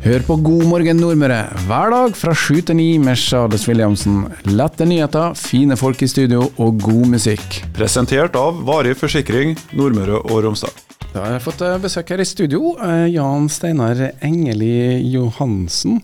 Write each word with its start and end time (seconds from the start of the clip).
Hør 0.00 0.22
på 0.24 0.36
God 0.40 0.62
morgen 0.64 0.96
Nordmøre 1.02 1.42
hver 1.68 1.90
dag 1.92 2.14
fra 2.16 2.32
sju 2.36 2.62
til 2.64 2.78
ni 2.78 2.86
med 3.02 3.18
Charles 3.20 3.66
Williamsen. 3.68 4.22
Lette 4.48 4.86
nyheter, 4.88 5.34
fine 5.36 5.76
folk 5.76 6.00
i 6.02 6.08
studio 6.08 6.46
og 6.56 6.78
god 6.80 7.10
musikk. 7.12 7.58
Presentert 7.76 8.36
av 8.40 8.62
Varig 8.66 8.94
forsikring 8.98 9.52
Nordmøre 9.76 10.22
og 10.22 10.40
Romsdal. 10.46 10.72
Da 11.10 11.24
har 11.26 11.34
jeg 11.36 11.44
fått 11.44 11.64
eh, 11.66 11.76
besøk 11.82 12.12
her 12.14 12.22
i 12.22 12.28
studio. 12.28 12.74
eh, 12.80 13.08
Jan 13.12 13.50
Steinar 13.52 14.00
Engeli 14.24 15.02
Johansen. 15.12 16.00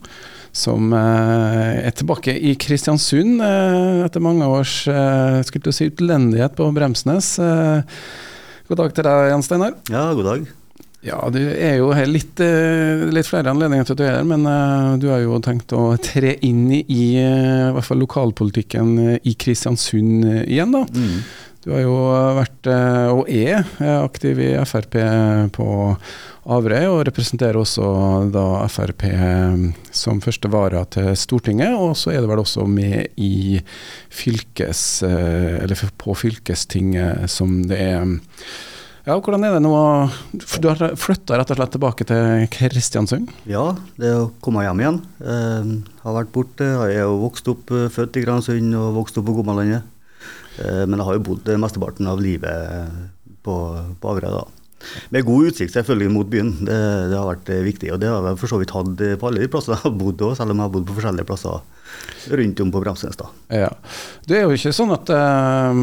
Som 0.56 0.92
eh, 0.96 1.86
er 1.88 1.96
tilbake 1.96 2.36
i 2.36 2.52
Kristiansund 2.60 3.40
etter 3.44 4.24
mange 4.24 4.44
års 4.48 4.76
skulle 5.48 5.72
si 5.76 5.88
utlendighet 5.90 6.56
på 6.56 6.68
Bremsnes. 6.76 7.32
God 8.66 8.80
dag 8.82 8.94
til 8.96 9.08
deg, 9.08 9.32
Jan 9.32 9.44
Steinar. 9.46 9.76
Ja, 9.92 10.08
god 10.16 10.32
dag. 10.34 10.46
Ja, 11.06 11.20
du 11.30 11.38
er 11.38 11.76
jo 11.78 11.92
her 11.94 12.08
litt, 12.10 12.40
eh, 12.42 13.06
litt 13.14 13.28
flere 13.28 13.52
anledninger 13.52 13.86
til 13.86 13.94
at 13.94 14.00
du 14.00 14.04
er 14.08 14.16
her, 14.16 14.26
men 14.26 14.46
eh, 14.50 14.94
du 14.98 15.06
har 15.12 15.22
jo 15.22 15.38
tenkt 15.44 15.70
å 15.76 15.92
tre 16.02 16.34
inn 16.42 16.64
i, 16.74 16.82
i 16.82 17.04
eh, 17.20 17.66
hvert 17.76 17.86
fall 17.86 18.02
lokalpolitikken 18.02 19.20
i 19.22 19.34
Kristiansund 19.38 20.26
igjen, 20.46 20.74
da. 20.74 20.82
Du 21.66 21.72
har 21.74 21.80
jo 21.82 21.94
vært, 22.36 22.68
og 23.10 23.26
er, 23.26 23.64
aktiv 23.96 24.38
i 24.38 24.52
Frp 24.70 24.92
på 25.56 25.66
Averøy, 26.54 26.84
og 26.92 27.00
representerer 27.08 27.58
også 27.58 27.88
da 28.30 28.44
Frp 28.70 29.02
som 29.90 30.22
første 30.22 30.50
vara 30.52 30.84
til 30.94 31.10
Stortinget, 31.18 31.74
og 31.74 31.96
så 31.98 32.14
er 32.14 32.22
du 32.22 32.30
vel 32.30 32.44
også 32.44 32.68
med 32.70 33.18
i 33.18 33.58
fylkes, 34.14 34.84
eller 35.10 35.90
på 35.98 36.14
fylkestinget 36.22 37.26
som 37.34 37.58
det 37.66 37.82
er 37.82 38.14
ja, 39.06 39.14
hvordan 39.22 39.44
er 39.46 39.54
det 39.54 39.62
nå? 39.62 39.72
Du 40.34 40.66
har 40.66 40.96
flytta 40.98 41.36
rett 41.38 41.50
og 41.54 41.60
slett 41.60 41.74
tilbake 41.76 42.06
til 42.08 42.46
Kristiansund? 42.50 43.30
Ja, 43.46 43.68
det 44.00 44.10
å 44.18 44.24
komme 44.42 44.64
hjem 44.66 44.82
igjen. 44.82 44.98
Eh, 45.22 45.68
har 46.02 46.16
vært 46.16 46.32
borte. 46.34 46.66
Jeg 46.66 46.96
er 46.98 47.06
jo 47.06 47.20
vokst 47.22 47.46
opp, 47.52 47.70
eh, 47.70 47.86
født 47.92 48.18
i 48.18 48.24
Gransund 48.24 48.74
og 48.74 48.98
vokst 48.98 49.20
opp 49.20 49.28
på 49.28 49.36
Gommalandet. 49.38 49.86
Eh, 50.58 50.82
men 50.90 50.98
jeg 50.98 51.06
har 51.06 51.18
jo 51.18 51.24
bodd 51.30 51.52
mesteparten 51.62 52.10
av 52.10 52.18
livet 52.18 52.90
på, 53.46 53.56
på 54.02 54.10
Averøy, 54.10 54.40
da. 54.40 54.44
Med 55.14 55.24
god 55.26 55.50
utsikt 55.50 55.74
selvfølgelig 55.74 56.12
mot 56.12 56.28
byen. 56.30 56.52
Det, 56.60 56.76
det 57.10 57.16
har 57.16 57.30
vært 57.30 57.48
eh, 57.52 57.64
viktig. 57.66 57.92
Og 57.94 58.02
det 58.02 58.10
har 58.12 58.28
jeg 58.30 58.40
for 58.42 58.52
så 58.52 58.60
vidt 58.60 58.74
hatt 58.76 59.02
eh, 59.02 59.16
på 59.18 59.30
alle 59.30 59.42
de 59.42 59.50
plassene 59.50 59.78
jeg 59.78 59.86
har 59.86 59.96
bodd 59.96 60.26
òg, 60.28 60.36
selv 60.38 60.52
om 60.52 60.60
jeg 60.60 60.68
har 60.68 60.74
bodd 60.76 60.86
på 60.88 60.98
forskjellige 60.98 61.28
plasser 61.30 61.64
rundt 62.36 62.60
om 62.60 62.70
på 62.74 62.80
Bremsnes. 62.82 63.16
Ja. 63.48 63.70
Det 64.26 64.38
er 64.38 64.44
jo 64.44 64.56
ikke 64.56 64.74
sånn 64.74 64.92
at 64.94 65.10
eh, 65.14 65.80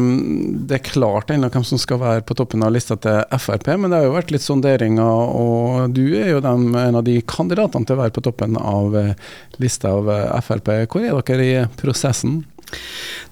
det 0.68 0.78
er 0.78 0.86
klart 0.86 1.32
ennå 1.32 1.50
hvem 1.52 1.66
som 1.66 1.80
skal 1.80 2.00
være 2.02 2.24
på 2.28 2.36
toppen 2.38 2.64
av 2.64 2.74
lista 2.74 2.96
til 3.00 3.22
Frp, 3.40 3.70
men 3.80 3.90
det 3.90 4.00
har 4.00 4.08
jo 4.08 4.16
vært 4.16 4.32
litt 4.34 4.44
sonderinger, 4.44 5.34
og 5.40 5.94
du 5.96 6.04
er 6.20 6.34
jo 6.34 6.42
dem, 6.44 6.68
en 6.78 7.00
av 7.00 7.06
de 7.06 7.18
kandidatene 7.28 7.88
til 7.88 7.96
å 7.96 8.02
være 8.04 8.16
på 8.16 8.24
toppen 8.28 8.58
av 8.60 8.98
eh, 9.00 9.14
lista 9.62 9.94
av 9.96 10.10
Frp. 10.44 10.74
Hvor 10.92 11.04
er 11.04 11.22
dere 11.24 11.48
i 11.48 11.62
prosessen? 11.80 12.42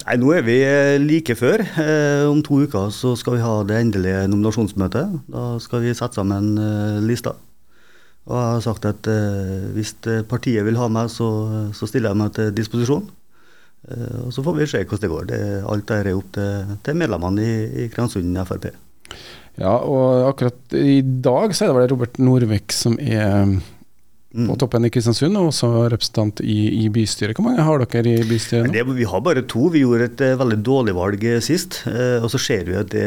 Nei, 0.02 0.16
Nå 0.18 0.32
er 0.34 0.44
vi 0.46 0.58
eh, 0.66 0.98
like 1.02 1.36
før. 1.38 1.62
Eh, 1.62 2.24
om 2.26 2.42
to 2.44 2.62
uker 2.64 2.90
så 2.94 3.14
skal 3.18 3.36
vi 3.36 3.44
ha 3.44 3.54
det 3.68 3.78
endelige 3.78 4.26
nominasjonsmøtet. 4.30 5.16
Da 5.30 5.46
skal 5.62 5.84
vi 5.84 5.94
sette 5.94 6.18
sammen 6.18 6.56
eh, 6.58 7.00
lista. 7.06 7.36
Og 8.26 8.36
jeg 8.38 8.54
har 8.54 8.62
sagt 8.62 8.84
at 8.86 9.08
hvis 9.74 9.96
partiet 10.30 10.62
vil 10.62 10.76
ha 10.78 10.86
meg, 10.86 11.08
så, 11.10 11.26
stiller 11.74 12.12
jeg 12.12 12.20
meg 12.20 12.28
til 12.36 12.52
disposisjon. 12.54 13.08
Og 14.22 14.28
Så 14.30 14.44
får 14.46 14.54
vi 14.60 14.68
se 14.70 14.84
hvordan 14.84 15.02
det 15.02 15.10
går. 15.10 15.24
Det, 15.26 15.40
alt 15.66 15.88
dette 15.88 16.12
er 16.12 16.18
opp 16.20 16.28
til, 16.36 16.76
til 16.86 17.00
medlemmene 17.00 17.42
i, 17.42 17.56
i 17.82 17.88
Kransund 17.90 18.38
Frp. 18.46 18.68
Ja, 19.58 19.74
og 19.74 20.28
akkurat 20.30 20.76
i 20.78 21.00
dag 21.02 21.50
så 21.50 21.66
er 21.66 21.72
det 21.72 21.78
vel 21.80 21.90
Robert 21.96 22.22
Norvik 22.22 22.70
som 22.72 22.94
er 23.02 23.58
Mm. 24.32 24.46
på 24.48 24.54
toppen 24.62 24.86
i 24.86 24.90
Kristiansund, 24.92 25.36
og 25.36 25.50
også 25.50 25.68
representant 25.92 26.40
i, 26.40 26.56
i 26.80 26.86
bystyret. 26.92 27.36
Hvor 27.36 27.44
mange 27.44 27.64
har 27.66 27.82
dere 27.84 28.14
i 28.16 28.24
bystyret 28.24 28.64
nå? 28.64 28.72
Det, 28.72 28.84
vi 28.96 29.04
har 29.08 29.20
bare 29.24 29.44
to. 29.44 29.66
Vi 29.74 29.82
gjorde 29.82 30.08
et 30.08 30.24
uh, 30.24 30.38
veldig 30.40 30.58
dårlig 30.64 30.94
valg 30.96 31.26
eh, 31.28 31.40
sist. 31.44 31.82
Uh, 31.84 32.16
og 32.24 32.30
så 32.32 32.40
ser 32.40 32.64
vi 32.64 32.78
at 32.80 32.88
det, 32.94 33.04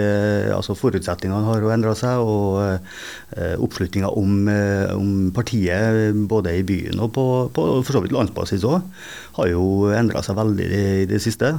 altså 0.53 0.77
forutsetningene 0.77 1.47
har 1.49 1.65
endra 1.73 1.95
seg. 1.97 2.21
Og 2.21 2.61
uh, 2.61 3.55
oppslutninga 3.65 4.11
om, 4.13 4.49
om 4.93 5.13
partiet 5.35 6.13
både 6.29 6.59
i 6.59 6.65
byen 6.67 7.01
og 7.03 7.09
på, 7.15 7.25
på 7.55 7.63
for 7.81 7.97
så 7.97 8.03
vidt 8.03 8.13
landsbasis 8.15 8.63
òg, 8.67 8.85
har 9.39 9.49
jo 9.49 9.89
endra 9.97 10.21
seg 10.23 10.37
veldig 10.37 10.65
i 10.65 10.75
det, 10.75 10.85
det 11.09 11.23
siste. 11.25 11.55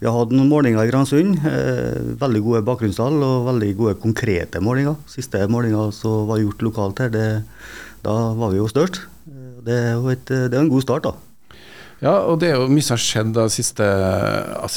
Vi 0.00 0.08
har 0.08 0.16
hatt 0.16 0.32
noen 0.34 0.50
målinger 0.50 0.84
i 0.84 0.90
Gransund. 0.90 1.40
Eh, 1.46 2.14
veldig 2.20 2.42
gode 2.44 2.62
bakgrunnstall 2.66 3.20
og 3.24 3.48
veldig 3.50 3.70
gode 3.78 3.96
konkrete 4.02 4.62
målinger. 4.64 4.96
Siste 5.10 5.42
målinga 5.50 5.90
som 5.94 6.26
var 6.30 6.42
gjort 6.42 6.64
lokalt 6.66 7.02
her, 7.04 7.12
det, 7.14 7.28
da 8.04 8.18
var 8.38 8.52
vi 8.52 8.60
jo 8.60 8.68
størst. 8.70 9.02
Det 9.64 9.76
er 9.76 9.92
jo 9.98 10.08
et, 10.12 10.24
det 10.28 10.54
er 10.54 10.62
en 10.62 10.72
god 10.72 10.86
start, 10.86 11.08
da. 11.08 11.16
Ja, 12.00 12.14
og 12.24 12.38
det 12.40 12.48
er 12.48 12.56
jo 12.56 12.68
mye 12.72 12.84
som 12.84 12.94
har 12.96 13.02
skjedd 13.04 13.34
de 13.36 13.42
siste 13.52 13.86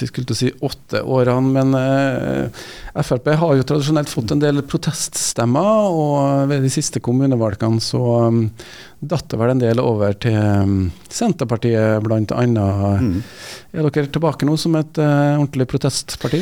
skulle 0.09 0.35
si 0.35 0.49
åtte 0.59 0.99
årene. 1.07 1.53
Men 1.55 1.77
eh, 1.79 2.63
Frp 2.99 3.29
har 3.39 3.55
jo 3.55 3.67
tradisjonelt 3.67 4.11
fått 4.11 4.33
en 4.35 4.43
del 4.43 4.59
proteststemmer, 4.67 5.87
og 5.87 6.49
ved 6.51 6.67
de 6.67 6.71
siste 6.73 6.99
kommunevalgene 7.03 7.79
så 7.83 8.03
datt 9.09 9.27
det 9.31 9.37
vel 9.39 9.51
en 9.53 9.61
del 9.61 9.79
over 9.81 10.15
til 10.21 10.35
um, 10.35 10.87
Senterpartiet, 11.13 12.03
annet. 12.33 13.01
Mm. 13.03 13.21
Er 13.73 13.87
dere 13.87 14.09
tilbake 14.09 14.47
nå 14.47 14.55
som 14.59 14.75
et 14.79 14.99
uh, 15.01 15.35
ordentlig 15.39 15.67
protestparti? 15.71 16.41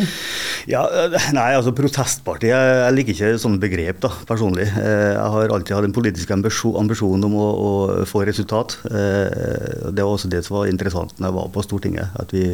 Ja, 0.70 0.84
eh, 0.86 1.30
nei, 1.36 1.48
altså 1.58 1.74
Protestpartiet 1.76 2.52
Jeg, 2.52 2.74
jeg 2.78 2.96
liker 2.98 3.16
ikke 3.16 3.42
sånne 3.42 3.62
begrep, 3.62 4.02
da, 4.04 4.12
personlig. 4.30 4.68
Eh, 4.70 5.12
Jeg 5.16 5.30
har 5.36 5.54
alltid 5.56 5.76
hatt 5.76 5.88
en 5.88 5.96
politisk 5.96 6.34
ambisjon, 6.36 6.78
ambisjon 6.84 7.28
om 7.28 7.38
å, 7.40 7.48
å 7.52 7.72
få 8.10 8.24
resultat. 8.28 8.78
Det 8.86 10.04
var 10.04 10.12
også 10.12 10.30
det 10.32 10.44
som 10.46 10.60
var 10.60 10.70
interessant 10.72 11.18
når 11.18 11.30
jeg 11.30 11.38
var 11.40 11.54
på 11.56 11.64
Stortinget, 11.66 12.14
at 12.22 12.36
vi 12.36 12.46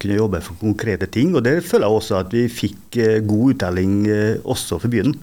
kunne 0.00 0.18
jobbe 0.18 0.42
for 0.44 0.58
konkrete 0.62 1.08
ting. 1.12 1.34
Og 1.36 1.44
der 1.46 1.60
føler 1.64 1.86
jeg 1.86 2.00
også 2.00 2.20
at 2.22 2.32
vi 2.34 2.46
fikk 2.50 2.98
god 3.28 3.54
uttelling 3.56 4.00
også 4.42 4.80
for 4.80 4.92
byen. 4.92 5.14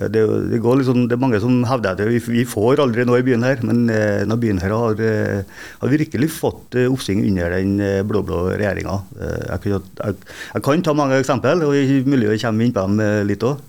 Eh, 0.00 0.08
Det, 0.14 0.22
det, 0.50 0.58
liksom, 0.60 1.04
det 1.08 1.14
er 1.16 1.22
mange 1.22 1.40
som 1.42 1.62
hevder 1.70 1.94
at 1.94 2.02
vi, 2.08 2.18
vi 2.18 2.44
får 2.44 2.82
aldri 2.82 3.04
noe 3.06 3.20
i 3.22 3.26
byen 3.26 3.44
her, 3.46 3.60
men 3.62 3.84
eh, 3.90 4.20
denne 4.24 4.38
byen 4.42 4.60
her 4.62 4.74
har, 4.74 5.00
eh, 5.00 5.42
har 5.80 5.92
virkelig 5.92 6.30
fått 6.34 6.74
eh, 6.74 6.88
oppsving 6.90 7.22
under 7.28 7.54
den 7.54 7.78
eh, 7.80 8.02
blå-blå 8.06 8.44
regjeringa. 8.58 9.00
Eh, 9.20 9.40
Jeg, 9.54 9.74
jeg, 9.74 10.14
jeg 10.54 10.62
kan 10.66 10.82
ta 10.82 10.94
mange 10.98 11.18
eksempel, 11.22 11.62
og 11.62 11.72
det 11.74 11.84
er 11.84 12.08
mulig 12.10 12.30
vi 12.32 12.38
kommer 12.42 12.64
inn 12.66 12.74
på 12.74 12.86
dem 12.86 13.00
eh, 13.00 13.22
litt 13.28 13.44
òg. 13.46 13.60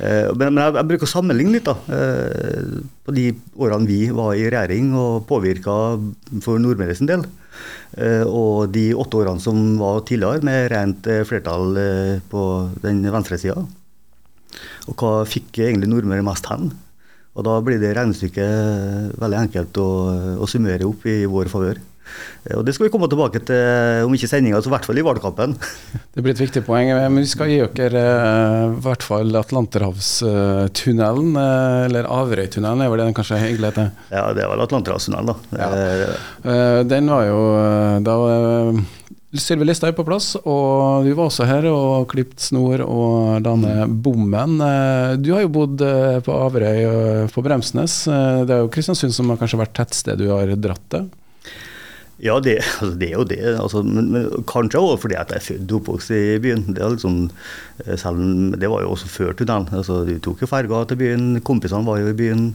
Men, 0.00 0.52
men 0.54 0.62
jeg, 0.64 0.76
jeg 0.80 0.88
bruker 0.90 1.08
å 1.08 1.12
sammenligne 1.12 1.56
litt 1.56 1.68
da, 1.68 1.76
eh, 1.92 2.84
på 3.06 3.14
de 3.16 3.30
årene 3.62 3.86
vi 3.88 4.00
var 4.14 4.34
i 4.34 4.46
regjering 4.48 4.92
og 4.98 5.26
påvirka 5.28 5.74
for 6.44 6.60
Nordmøre 6.62 6.96
sin 6.96 7.08
del. 7.10 7.24
Eh, 7.96 8.24
Og 8.26 8.68
de 8.74 8.90
åtte 8.98 9.16
årene 9.20 9.40
som 9.40 9.78
var 9.80 10.02
tidligere, 10.08 10.44
med 10.44 10.70
rent 10.72 11.06
eh, 11.08 11.24
flertall 11.28 11.76
eh, 11.80 12.14
på 12.30 12.42
den 12.82 13.04
venstre 13.12 13.38
sida. 13.40 13.62
Og 14.90 14.94
hva 15.00 15.12
fikk 15.28 15.60
egentlig 15.64 15.90
Nordmøre 15.92 16.24
mest 16.26 16.46
hen? 16.52 16.70
Og 17.36 17.44
da 17.44 17.58
blir 17.60 17.76
det 17.82 17.92
regnestykket 17.98 19.18
veldig 19.20 19.42
enkelt 19.42 19.76
å, 19.82 19.88
å 20.40 20.46
summere 20.48 20.86
opp 20.88 21.04
i 21.10 21.18
vår 21.28 21.50
favør. 21.52 21.82
Og 22.54 22.62
det 22.64 22.70
skal 22.72 22.86
vi 22.86 22.90
komme 22.94 23.08
tilbake 23.10 23.40
til, 23.44 24.04
om 24.06 24.12
ikke 24.14 24.28
sendinga, 24.30 24.60
så 24.62 24.70
i 24.70 24.72
hvert 24.76 24.86
fall 24.86 25.00
i 25.00 25.04
valgkampen. 25.04 25.56
Det 26.16 26.22
blir 26.24 26.32
et 26.32 26.40
viktig 26.40 26.62
poeng, 26.64 26.88
men 26.94 27.18
vi 27.18 27.26
skal 27.28 27.50
gi 27.50 27.58
dere 27.76 28.00
eh, 28.06 28.66
i 28.70 28.78
hvert 28.86 29.02
fall 29.04 29.34
Atlanterhavstunnelen, 29.36 31.34
eh, 31.36 31.80
eller 31.90 32.08
Averøytunnelen 32.08 32.84
er 32.86 32.92
vel 32.92 33.02
det 33.02 33.08
den 33.10 33.16
kanskje 33.18 33.40
egentlig 33.42 33.72
heter. 33.72 33.90
Ja, 34.14 34.22
det 34.32 34.44
er 34.46 34.52
vel 34.54 34.64
Atlanterhavstunnelen, 34.64 35.32
da. 35.34 35.36
Ja. 35.60 35.68
Eh, 35.74 36.14
Eh, 36.46 36.80
Den 36.88 37.10
var 37.10 37.24
jo 37.26 37.40
eh, 37.58 37.98
da 38.06 38.14
eh, 38.30 38.80
Sylvi 39.42 39.66
Listhaug 39.68 39.96
på 39.98 40.04
plass, 40.06 40.32
og 40.42 41.04
du 41.06 41.12
var 41.14 41.26
også 41.28 41.46
her 41.48 41.66
og 41.70 42.06
klippet 42.12 42.40
snor 42.42 42.82
og 42.84 43.42
danne 43.44 43.86
bommen. 43.88 44.56
Eh, 44.62 45.16
Du 45.22 45.32
har 45.34 45.42
jo 45.44 45.52
bodd 45.52 45.82
eh, 45.84 46.18
på 46.24 46.34
Averøy 46.34 47.28
på 47.32 47.44
Bremsnes. 47.44 48.06
Eh, 48.08 48.44
Det 48.46 48.54
er 48.56 48.64
jo 48.64 48.72
Kristiansund 48.72 49.14
som 49.16 49.30
har 49.30 49.40
kanskje 49.40 49.60
vært 49.62 49.74
tettstedet 49.78 50.18
du 50.24 50.30
har 50.32 50.50
dratt 50.56 50.84
til? 50.90 51.08
Ja, 52.16 52.38
det, 52.40 52.54
altså 52.80 52.94
det 52.96 53.10
er 53.10 53.18
jo 53.18 53.24
det. 53.28 53.38
Altså, 53.60 53.82
men, 53.84 54.06
men 54.14 54.44
kanskje 54.48 54.80
også 54.80 55.02
fordi 55.02 55.18
at 55.20 55.34
jeg 55.34 55.36
er 55.36 55.44
født 55.44 55.72
og 55.74 55.82
oppvokst 55.82 56.12
i 56.16 56.20
byen. 56.40 56.62
Det, 56.72 56.86
liksom, 56.94 57.18
eh, 57.84 57.96
selv, 58.00 58.22
det 58.56 58.70
var 58.72 58.86
jo 58.86 58.94
også 58.94 59.10
før 59.12 59.34
tunnelen. 59.36 59.66
Altså, 59.76 59.98
du 60.08 60.14
tok 60.24 60.40
jo 60.40 60.48
ferga 60.48 60.80
til 60.88 61.00
byen, 61.02 61.26
kompisene 61.44 61.84
var 61.84 62.00
jo 62.00 62.08
i 62.08 62.16
byen. 62.16 62.46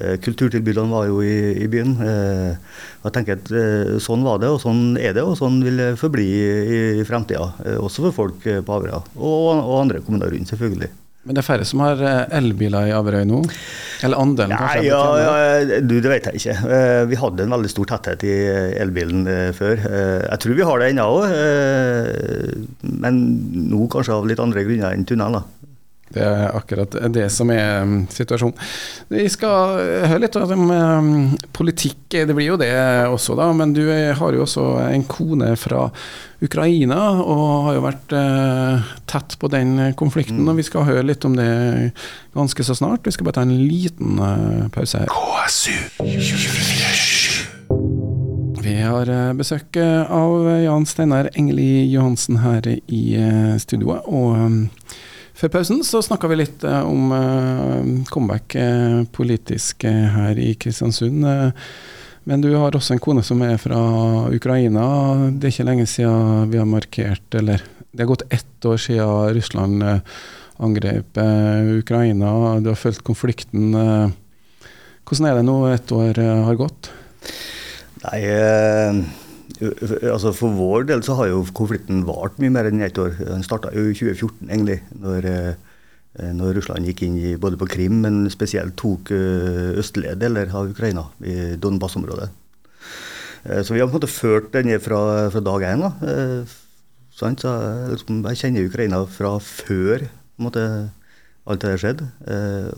eh, 0.00 0.16
Kulturtilbudene 0.24 0.88
var 0.94 1.10
jo 1.10 1.20
i, 1.20 1.34
i 1.60 1.68
byen. 1.68 1.92
Eh, 2.00 2.80
Jeg 3.02 3.12
tenker 3.18 3.36
at 3.36 3.52
Sånn 4.00 4.22
var 4.24 4.38
det, 4.40 4.48
og 4.54 4.60
sånn 4.62 4.96
er 4.96 5.12
det, 5.16 5.24
og 5.26 5.36
sånn 5.36 5.60
vil 5.66 5.76
det 5.82 5.90
forbli 6.00 6.26
i, 6.32 6.82
i 7.02 7.04
fremtida. 7.04 7.50
Også 7.82 8.06
for 8.08 8.16
folk 8.22 8.44
på 8.46 8.76
Averøya, 8.78 9.02
og, 9.18 9.48
og 9.58 9.80
andre 9.82 10.00
kommuner 10.06 10.30
rundt, 10.32 10.48
selvfølgelig. 10.54 10.88
Men 11.22 11.36
det 11.36 11.42
er 11.44 11.46
færre 11.46 11.66
som 11.68 11.78
har 11.84 12.00
eh, 12.02 12.22
elbiler 12.34 12.88
i 12.90 12.94
Averøy 12.96 13.22
nå? 13.30 13.36
Eller 14.02 14.18
andelen, 14.18 14.56
kanskje? 14.58 14.80
Nei, 14.80 14.88
ja, 14.88 15.02
ja, 15.22 15.80
du, 15.86 15.94
det 16.02 16.10
vet 16.10 16.24
jeg 16.26 16.40
ikke. 16.40 16.56
Eh, 16.74 17.02
Vi 17.12 17.18
hadde 17.20 17.44
en 17.46 17.54
veldig 17.54 17.70
stor 17.70 17.86
tetthet 17.92 18.24
i 18.26 18.32
elbilen 18.82 19.22
eh, 19.30 19.52
før. 19.54 19.78
Eh, 19.86 20.24
Jeg 20.32 20.42
tror 20.42 20.58
vi 20.58 20.66
har 20.66 20.82
det 20.82 20.88
ennå 20.90 21.06
òg, 21.20 21.36
men 23.04 23.20
nå 23.70 23.86
kanskje 23.92 24.16
av 24.18 24.26
litt 24.26 24.42
andre 24.42 24.64
grunner 24.66 24.96
enn 24.96 25.06
tunnel. 25.06 25.38
Det 26.12 26.22
er 26.22 26.50
akkurat 26.52 26.96
det 27.14 27.28
som 27.32 27.50
er 27.54 27.82
um, 27.86 27.94
situasjonen. 28.12 28.58
Vi 29.12 29.24
skal 29.32 29.78
høre 30.10 30.20
litt 30.24 30.36
om 30.36 30.70
um, 30.70 31.12
politikk, 31.56 32.02
det 32.12 32.34
blir 32.36 32.52
jo 32.52 32.58
det 32.60 32.72
også, 33.08 33.36
da. 33.38 33.48
Men 33.56 33.72
du 33.76 33.84
har 33.88 34.36
jo 34.36 34.44
også 34.44 34.66
en 34.90 35.06
kone 35.08 35.54
fra 35.60 35.88
Ukraina, 36.42 36.98
og 37.22 37.68
har 37.68 37.78
jo 37.78 37.84
vært 37.86 38.16
uh, 38.16 38.92
tett 39.10 39.38
på 39.40 39.50
den 39.52 39.94
konflikten. 39.98 40.42
Mm. 40.42 40.52
Og 40.52 40.60
vi 40.60 40.66
skal 40.68 40.88
høre 40.88 41.06
litt 41.06 41.24
om 41.28 41.36
det 41.38 41.48
ganske 42.36 42.66
så 42.66 42.76
snart. 42.76 43.06
Vi 43.06 43.14
skal 43.14 43.28
bare 43.28 43.40
ta 43.40 43.46
en 43.46 43.56
liten 43.56 44.20
pause 44.74 45.04
her. 45.04 45.08
KSU 45.12 45.76
vi 48.62 48.76
har 48.78 49.08
besøk 49.34 49.76
av 49.82 50.46
Jan 50.62 50.84
Steinar 50.86 51.28
Engeli 51.34 51.82
Johansen 51.90 52.38
her 52.44 52.66
i 52.70 53.02
studioet. 53.58 54.06
og 54.06 54.36
um, 54.38 54.60
før 55.42 55.50
pausen 55.56 55.80
så 55.82 55.98
snakka 56.04 56.28
vi 56.30 56.38
litt 56.38 56.62
eh, 56.62 56.84
om 56.86 57.10
eh, 57.16 57.86
comeback 58.12 58.54
eh, 58.54 59.00
politisk 59.10 59.82
her 59.88 60.38
i 60.38 60.52
Kristiansund. 60.54 61.26
Men 62.22 62.44
du 62.44 62.52
har 62.54 62.76
også 62.78 62.94
en 62.94 63.02
kone 63.02 63.24
som 63.26 63.42
er 63.42 63.56
fra 63.58 63.80
Ukraina. 64.30 64.84
Det 65.34 65.48
er 65.48 65.54
ikke 65.56 65.66
lenge 65.66 65.88
siden 65.90 66.52
vi 66.52 66.60
har 66.60 66.68
markert, 66.70 67.26
eller 67.34 67.64
det 67.90 68.04
har 68.04 68.12
gått 68.12 68.28
ett 68.30 68.68
år 68.68 68.78
siden 68.78 69.34
Russland 69.34 69.82
angrep 70.62 71.18
Ukraina. 71.80 72.60
Du 72.62 72.70
har 72.70 72.78
fulgt 72.78 73.02
konflikten. 73.02 73.74
Hvordan 73.74 75.26
er 75.26 75.40
det 75.40 75.44
nå 75.48 75.58
et 75.72 75.96
år 75.98 76.22
har 76.46 76.60
gått? 76.62 76.92
Nei, 78.06 78.22
altså 79.62 80.32
For 80.34 80.54
vår 80.56 80.86
del 80.90 81.02
så 81.06 81.16
har 81.18 81.30
jo 81.30 81.42
konflikten 81.56 82.04
vart 82.08 82.38
mye 82.42 82.52
mer 82.52 82.68
enn 82.68 82.82
ett 82.84 82.98
år. 82.98 83.14
Den 83.18 83.44
starta 83.46 83.72
jo 83.74 83.88
i 83.90 83.96
2014, 83.96 84.48
egentlig. 84.48 84.78
Når, 85.02 85.28
eh, 85.30 86.30
når, 86.36 86.56
Russland 86.58 86.88
gikk 86.88 87.04
inn 87.06 87.18
i, 87.20 87.34
både 87.40 87.58
på 87.60 87.68
Krim, 87.70 88.00
men 88.04 88.24
spesielt 88.32 88.76
tok 88.80 89.12
eh, 89.14 89.78
østlige 89.80 90.16
deler 90.18 90.50
av 90.52 90.72
Ukraina, 90.72 91.06
i 91.24 91.54
Donbas-området. 91.56 92.30
Eh, 93.44 93.62
så 93.62 93.74
vi 93.74 93.80
har 93.80 93.88
på 93.88 93.94
en 93.94 94.00
måte 94.00 94.10
ført 94.10 94.52
denne 94.54 94.80
fra, 94.82 95.30
fra 95.30 95.44
dag 95.44 95.68
én. 95.70 95.86
Så 97.12 97.28
liksom, 97.28 98.24
jeg 98.32 98.40
kjenner 98.40 98.66
Ukraina 98.66 99.04
fra 99.06 99.36
før 99.38 100.08
måte, 100.42 100.64
alt 101.46 101.62
det 101.62 101.76
skjedde. 101.82 102.06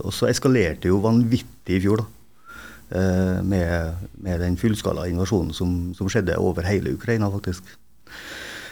Og 0.03 0.13
så 0.13 0.27
eskalerte 0.29 0.89
jo 0.91 0.99
vanvittig 1.01 1.79
i 1.79 1.81
fjor. 1.81 2.03
da. 2.03 2.24
Eh, 2.89 3.41
med, 3.41 3.95
med, 4.21 4.39
den 4.39 4.57
fullskala 4.61 5.07
invasjonen 5.09 5.53
som, 5.57 5.93
som, 5.97 6.09
skjedde 6.09 6.37
over 6.37 6.67
hele 6.69 6.93
Ukraina, 6.93 7.31
faktisk. 7.33 7.65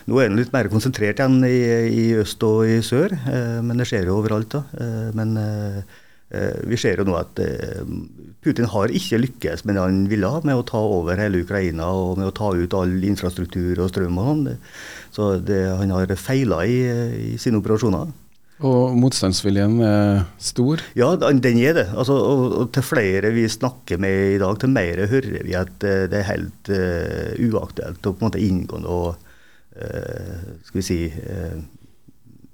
Nå 0.06 0.20
er 0.20 0.30
den 0.30 0.38
litt 0.38 0.54
mer 0.54 0.70
konsentrert 0.70 1.18
igjen 1.18 1.40
i, 1.48 1.58
i 1.90 2.06
øst 2.22 2.44
og 2.46 2.68
i 2.70 2.78
sør, 2.86 3.16
eh, 3.16 3.60
men 3.66 3.82
det 3.82 3.88
skjer 3.90 4.12
jo 4.12 4.20
overalt. 4.20 4.54
da. 4.54 4.66
Eh, 4.78 5.12
men 5.18 5.38
vi 6.66 6.78
ser 6.82 6.98
jo 6.98 7.04
nå 7.06 7.14
at 7.14 7.38
Putin 8.42 8.66
har 8.66 8.90
ikke 8.90 9.20
lykkes 9.20 9.62
med 9.68 9.76
det 9.78 9.84
han 9.84 10.00
ville 10.10 10.32
med 10.42 10.58
å 10.58 10.64
ta 10.66 10.80
over 10.82 11.20
hele 11.22 11.44
Ukraina 11.44 11.92
og 11.94 12.18
med 12.18 12.32
å 12.32 12.34
ta 12.34 12.48
ut 12.58 12.74
all 12.74 12.96
infrastruktur 13.06 13.78
og 13.84 13.92
strøm 13.92 14.18
og 14.18 14.32
sånn. 14.32 14.48
Så 15.14 15.28
det, 15.46 15.60
han 15.78 15.94
har 15.94 16.16
feila 16.18 16.64
i, 16.66 16.80
i 17.36 17.38
sine 17.38 17.62
operasjoner. 17.62 18.10
Og 18.64 18.96
motstandsviljen 18.96 19.76
er 19.84 20.22
stor? 20.40 20.82
Ja, 20.96 21.10
den 21.20 21.42
er 21.60 21.76
det. 21.76 21.88
Altså, 21.92 22.16
og, 22.16 22.44
og, 22.62 22.70
til 22.76 22.86
flere 22.88 23.34
vi 23.36 23.44
snakker 23.52 24.00
med 24.00 24.38
i 24.38 24.40
dag, 24.40 24.60
til 24.60 24.72
mer 24.72 25.04
hører 25.12 25.44
vi 25.44 25.56
at 25.60 25.84
uh, 25.84 26.06
det 26.12 26.20
er 26.22 26.30
helt 26.30 26.72
uh, 26.72 27.34
uaktuelt 27.50 28.08
å 28.08 28.14
på 28.14 28.24
en 28.24 28.30
måte 28.30 28.44
inngå 28.44 28.80
noe 28.84 29.16
uh, 29.18 30.46
skal 30.64 30.80
vi 30.80 30.86
si 30.88 31.00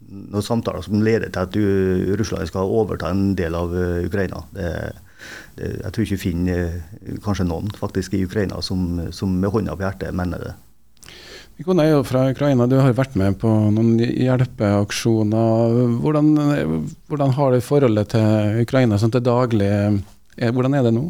noen 0.09 0.41
samtaler 0.41 0.81
som 0.81 1.03
leder 1.05 1.29
til 1.29 1.43
at 1.45 1.53
du, 1.53 2.15
Russland 2.17 2.49
skal 2.49 2.71
overta 2.73 3.11
en 3.13 3.35
del 3.37 3.53
av 3.53 3.75
Ukraina. 4.01 4.41
Det, 4.55 4.71
det, 5.59 5.67
jeg 5.83 5.91
tror 5.93 6.07
ikke 6.07 6.17
vi 6.17 6.23
finner 6.23 7.19
kanskje 7.21 7.45
noen 7.45 7.69
faktisk 7.77 8.15
i 8.17 8.23
Ukraina 8.25 8.63
som, 8.65 9.11
som 9.13 9.35
med 9.37 9.53
hånda 9.53 9.77
på 9.77 9.85
hjertet 9.85 10.17
mener 10.17 10.41
det. 10.47 10.55
Ikone 11.59 11.83
er 11.83 11.89
jo 11.91 12.03
fra 12.07 12.21
Ukraina, 12.31 12.69
du 12.71 12.77
har 12.79 12.93
vært 12.95 13.17
med 13.19 13.35
på 13.41 13.49
noen 13.75 13.97
hjelpeaksjoner. 13.99 15.73
Hvordan, 15.99 16.29
hvordan 17.11 17.33
har 17.35 17.51
du 17.51 17.65
forholdet 17.65 18.13
til 18.13 18.61
Ukraina 18.61 18.99
sånn 19.01 19.11
til 19.11 19.25
daglig? 19.25 19.67
Hvordan 20.39 20.77
er 20.77 20.87
det 20.87 20.93
nå? 20.95 21.09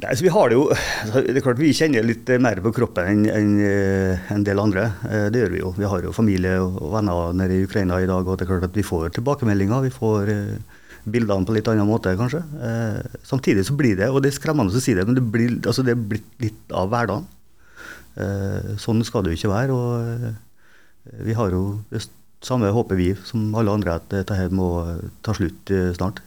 Nei, 0.00 0.14
så 0.14 0.24
vi 0.24 0.30
har 0.32 0.48
det 0.48 0.56
jo, 0.56 0.68
altså, 0.70 1.20
det 1.26 1.34
er 1.36 1.44
klart 1.44 1.58
Vi 1.60 1.72
kjenner 1.76 2.06
litt 2.06 2.30
mer 2.40 2.60
på 2.64 2.70
kroppen 2.72 3.10
enn 3.10 3.26
en, 3.34 3.50
en 4.32 4.46
del 4.46 4.62
andre. 4.62 4.86
Eh, 5.10 5.26
det 5.34 5.42
gjør 5.42 5.52
vi 5.52 5.60
jo. 5.60 5.72
Vi 5.76 5.90
har 5.90 6.06
jo 6.06 6.14
familie 6.16 6.54
og 6.62 6.78
venner 6.94 7.34
nede 7.36 7.58
i 7.58 7.66
Ukraina 7.66 7.98
i 8.00 8.08
dag. 8.08 8.22
og 8.22 8.38
det 8.38 8.46
er 8.46 8.52
klart 8.52 8.68
at 8.70 8.78
Vi 8.78 8.86
får 8.86 9.10
tilbakemeldinger. 9.18 9.82
Vi 9.84 9.92
får 9.92 10.30
eh, 10.32 10.78
bildene 11.04 11.44
på 11.44 11.58
litt 11.58 11.68
annen 11.68 11.90
måte, 11.90 12.14
kanskje. 12.16 12.40
Eh, 12.62 13.18
samtidig 13.26 13.66
så 13.66 13.76
blir 13.76 13.98
det, 13.98 14.08
og 14.08 14.22
det 14.22 14.30
er 14.30 14.38
skremmende 14.38 14.72
å 14.72 14.80
si 14.86 14.94
det, 14.96 15.04
men 15.08 15.18
det 15.18 15.26
blir, 15.34 15.58
altså 15.66 15.84
det 15.84 15.98
blitt 15.98 16.30
litt 16.40 16.72
av 16.72 16.88
hverdagen. 16.94 17.26
Eh, 18.18 18.72
sånn 18.80 19.02
skal 19.06 19.24
det 19.24 19.34
jo 19.34 19.38
ikke 19.38 19.52
være. 19.52 19.76
og 19.76 20.24
eh, 20.30 21.20
Vi 21.26 21.36
har 21.36 21.54
jo 21.54 21.82
det 21.92 22.02
samme 22.44 22.72
håpet 22.72 22.98
vi 22.98 23.12
som 23.26 23.52
alle 23.54 23.72
andre, 23.74 23.98
at 24.00 24.10
dette 24.12 24.48
må 24.54 24.70
ta 25.24 25.34
slutt 25.36 25.72
eh, 25.74 25.92
snart. 25.96 26.22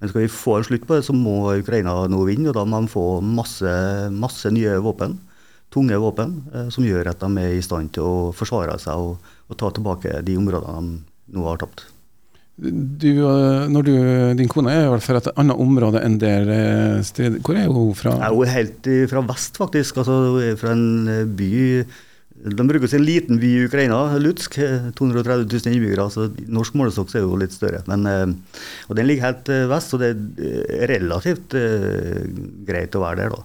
Men 0.00 0.12
skal 0.12 0.26
vi 0.26 0.32
få 0.32 0.58
en 0.58 0.68
slutt 0.68 0.84
på 0.88 0.98
det, 0.98 1.06
så 1.06 1.16
må 1.16 1.56
Ukraina 1.56 1.96
nå 2.12 2.20
vinne. 2.28 2.50
Og 2.52 2.58
da 2.58 2.66
må 2.68 2.82
de 2.84 2.92
få 2.92 3.06
masse, 3.24 3.72
masse 4.12 4.52
nye 4.52 4.76
våpen, 4.84 5.16
tunge 5.72 5.98
våpen, 6.00 6.38
som 6.72 6.84
gjør 6.86 7.10
at 7.10 7.24
de 7.24 7.42
er 7.42 7.56
i 7.56 7.64
stand 7.64 7.94
til 7.96 8.04
å 8.06 8.32
forsvare 8.36 8.76
seg 8.80 9.00
og, 9.02 9.32
og 9.48 9.58
ta 9.58 9.72
tilbake 9.74 10.20
de 10.24 10.38
områdene 10.38 11.00
de 11.26 11.36
nå 11.36 11.48
har 11.48 11.58
tapt. 11.60 11.88
Du, 12.56 13.10
når 13.68 13.84
du, 13.84 13.94
din 14.38 14.48
kone 14.48 14.72
er 14.72 14.86
vel 14.88 15.02
fra 15.04 15.20
et 15.20 15.28
annet 15.36 15.60
område 15.60 16.00
enn 16.00 16.16
der 16.20 16.48
eh, 16.48 17.00
sted. 17.04 17.40
Hvor 17.44 17.58
er 17.60 17.68
hun 17.68 17.90
fra? 17.98 18.14
Ja, 18.22 18.30
hun 18.32 18.46
er 18.46 18.54
helt 18.54 18.88
fra 19.10 19.20
vest, 19.28 19.58
faktisk. 19.60 20.00
Altså, 20.00 20.16
hun 20.32 20.44
er 20.44 20.60
fra 20.60 20.72
en 20.72 20.86
eh, 21.12 21.24
by 21.28 21.50
De 22.56 22.64
bruker 22.68 22.94
en 22.96 23.04
liten 23.04 23.40
by 23.42 23.50
i 23.50 23.66
Ukraina, 23.66 23.98
Lutsk. 24.22 24.56
230 24.96 25.44
000 25.52 25.74
innbyggere. 25.74 26.08
så 26.12 26.30
Norsk 26.48 26.78
målestokk 26.80 27.12
er 27.12 27.26
jo 27.26 27.36
litt 27.40 27.52
større. 27.52 27.82
Men, 27.90 28.08
eh, 28.08 28.64
og 28.88 28.96
Den 28.96 29.10
ligger 29.10 29.28
helt 29.28 29.52
vest, 29.68 29.92
så 29.92 30.00
det 30.00 30.14
er 30.16 30.88
relativt 30.94 31.52
greit 31.52 32.96
å 32.96 33.04
være 33.04 33.20
der. 33.26 33.36
da. 33.36 33.44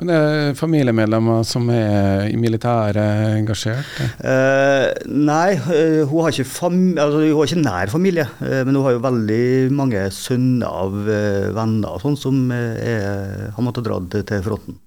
Men 0.00 0.10
det 0.10 0.18
er 0.18 0.58
familiemedlemmer 0.58 1.42
som 1.46 1.68
er 1.72 2.28
i 2.30 2.36
militæret 2.40 3.36
engasjert? 3.38 3.90
Eh, 4.18 4.88
nei, 5.08 5.56
eh, 5.56 6.02
hun 6.08 6.24
har, 6.24 6.32
altså, 6.32 6.68
hun 6.68 6.98
har, 6.98 7.42
ikke 7.46 7.62
nær 7.62 7.92
familie. 7.92 8.28
Eh, 8.44 8.62
men 8.66 8.76
hun 8.76 8.86
har 8.86 8.96
jo 8.96 9.04
veldig 9.08 9.42
mange 9.78 10.06
sønner 10.14 10.80
av 10.84 11.02
eh, 11.06 11.50
venner 11.56 11.98
og 11.98 12.06
sånn 12.06 12.18
som 12.18 12.40
er, 12.54 13.52
har 13.54 13.64
måttet 13.64 13.88
dra 13.88 14.00
til 14.12 14.46
fronten. 14.46 14.80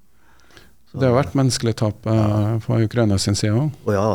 Det 0.96 1.08
har 1.10 1.16
vært 1.18 1.36
menneskelig 1.36 1.74
tap 1.80 2.08
eh, 2.08 2.54
på 2.64 2.78
Ukraina 2.86 3.18
sin 3.20 3.36
side 3.36 3.56
òg? 3.56 3.74
Og 3.84 3.92
ja, 3.96 4.06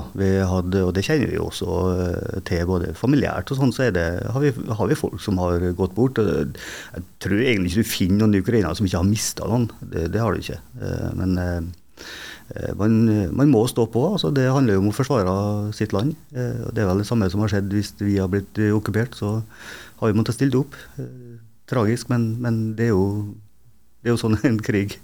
hadde, 0.49 0.83
og 0.87 0.95
det 0.97 1.05
kjenner 1.05 1.29
vi 1.29 1.41
også 1.41 1.77
eh, 1.93 2.39
til 2.49 2.65
både 2.69 2.95
familiært 2.97 3.53
og 3.53 3.61
sånn, 3.61 3.75
så 3.77 3.91
det, 3.93 4.07
har, 4.25 4.41
vi, 4.41 4.53
har, 4.55 4.89
vi, 4.89 4.99
folk 4.99 5.21
som 5.23 5.41
har 5.43 5.61
gått 5.77 5.95
bort. 5.97 6.21
Jeg 6.21 7.05
tror 7.21 7.43
egentlig 7.43 7.75
ikke 7.75 7.85
du 7.85 7.93
finner 7.93 8.23
noen 8.23 8.41
ukrainere 8.41 8.73
som 8.79 8.89
ikke 8.89 9.03
har 9.03 9.11
mista 9.11 9.49
noen. 9.51 9.69
Det, 9.83 10.09
det, 10.15 10.25
har 10.25 10.33
du 10.33 10.41
ikke. 10.41 10.59
Eh, 10.81 11.07
men 11.21 11.37
man, 12.81 12.97
man, 13.37 13.53
må 13.53 13.63
stå 13.71 13.85
på. 13.93 14.07
altså 14.15 14.33
Det 14.35 14.49
handler 14.51 14.79
jo 14.79 14.83
om 14.83 14.91
å 14.91 14.97
forsvare 14.97 15.35
sitt 15.77 15.93
land. 15.95 16.17
Det 16.33 16.81
er 16.83 16.89
vel 16.89 17.05
det 17.05 17.07
samme 17.07 17.29
som 17.31 17.45
har 17.45 17.53
skjedd 17.53 17.71
hvis 17.77 17.93
vi 18.01 18.17
har 18.17 18.33
blitt 18.33 18.59
okkupert. 18.75 19.15
Så 19.21 19.37
har 20.01 20.11
vi 20.11 20.19
måttet 20.19 20.39
stille 20.41 20.65
opp. 20.65 20.75
Tragisk, 21.71 22.11
men, 22.11 22.33
men 22.43 22.63
det, 22.75 22.89
er 22.89 22.97
jo, 22.97 23.37
det 24.01 24.11
er 24.11 24.17
jo 24.17 24.23
sånn 24.25 24.41
en 24.49 24.59
krig 24.65 24.99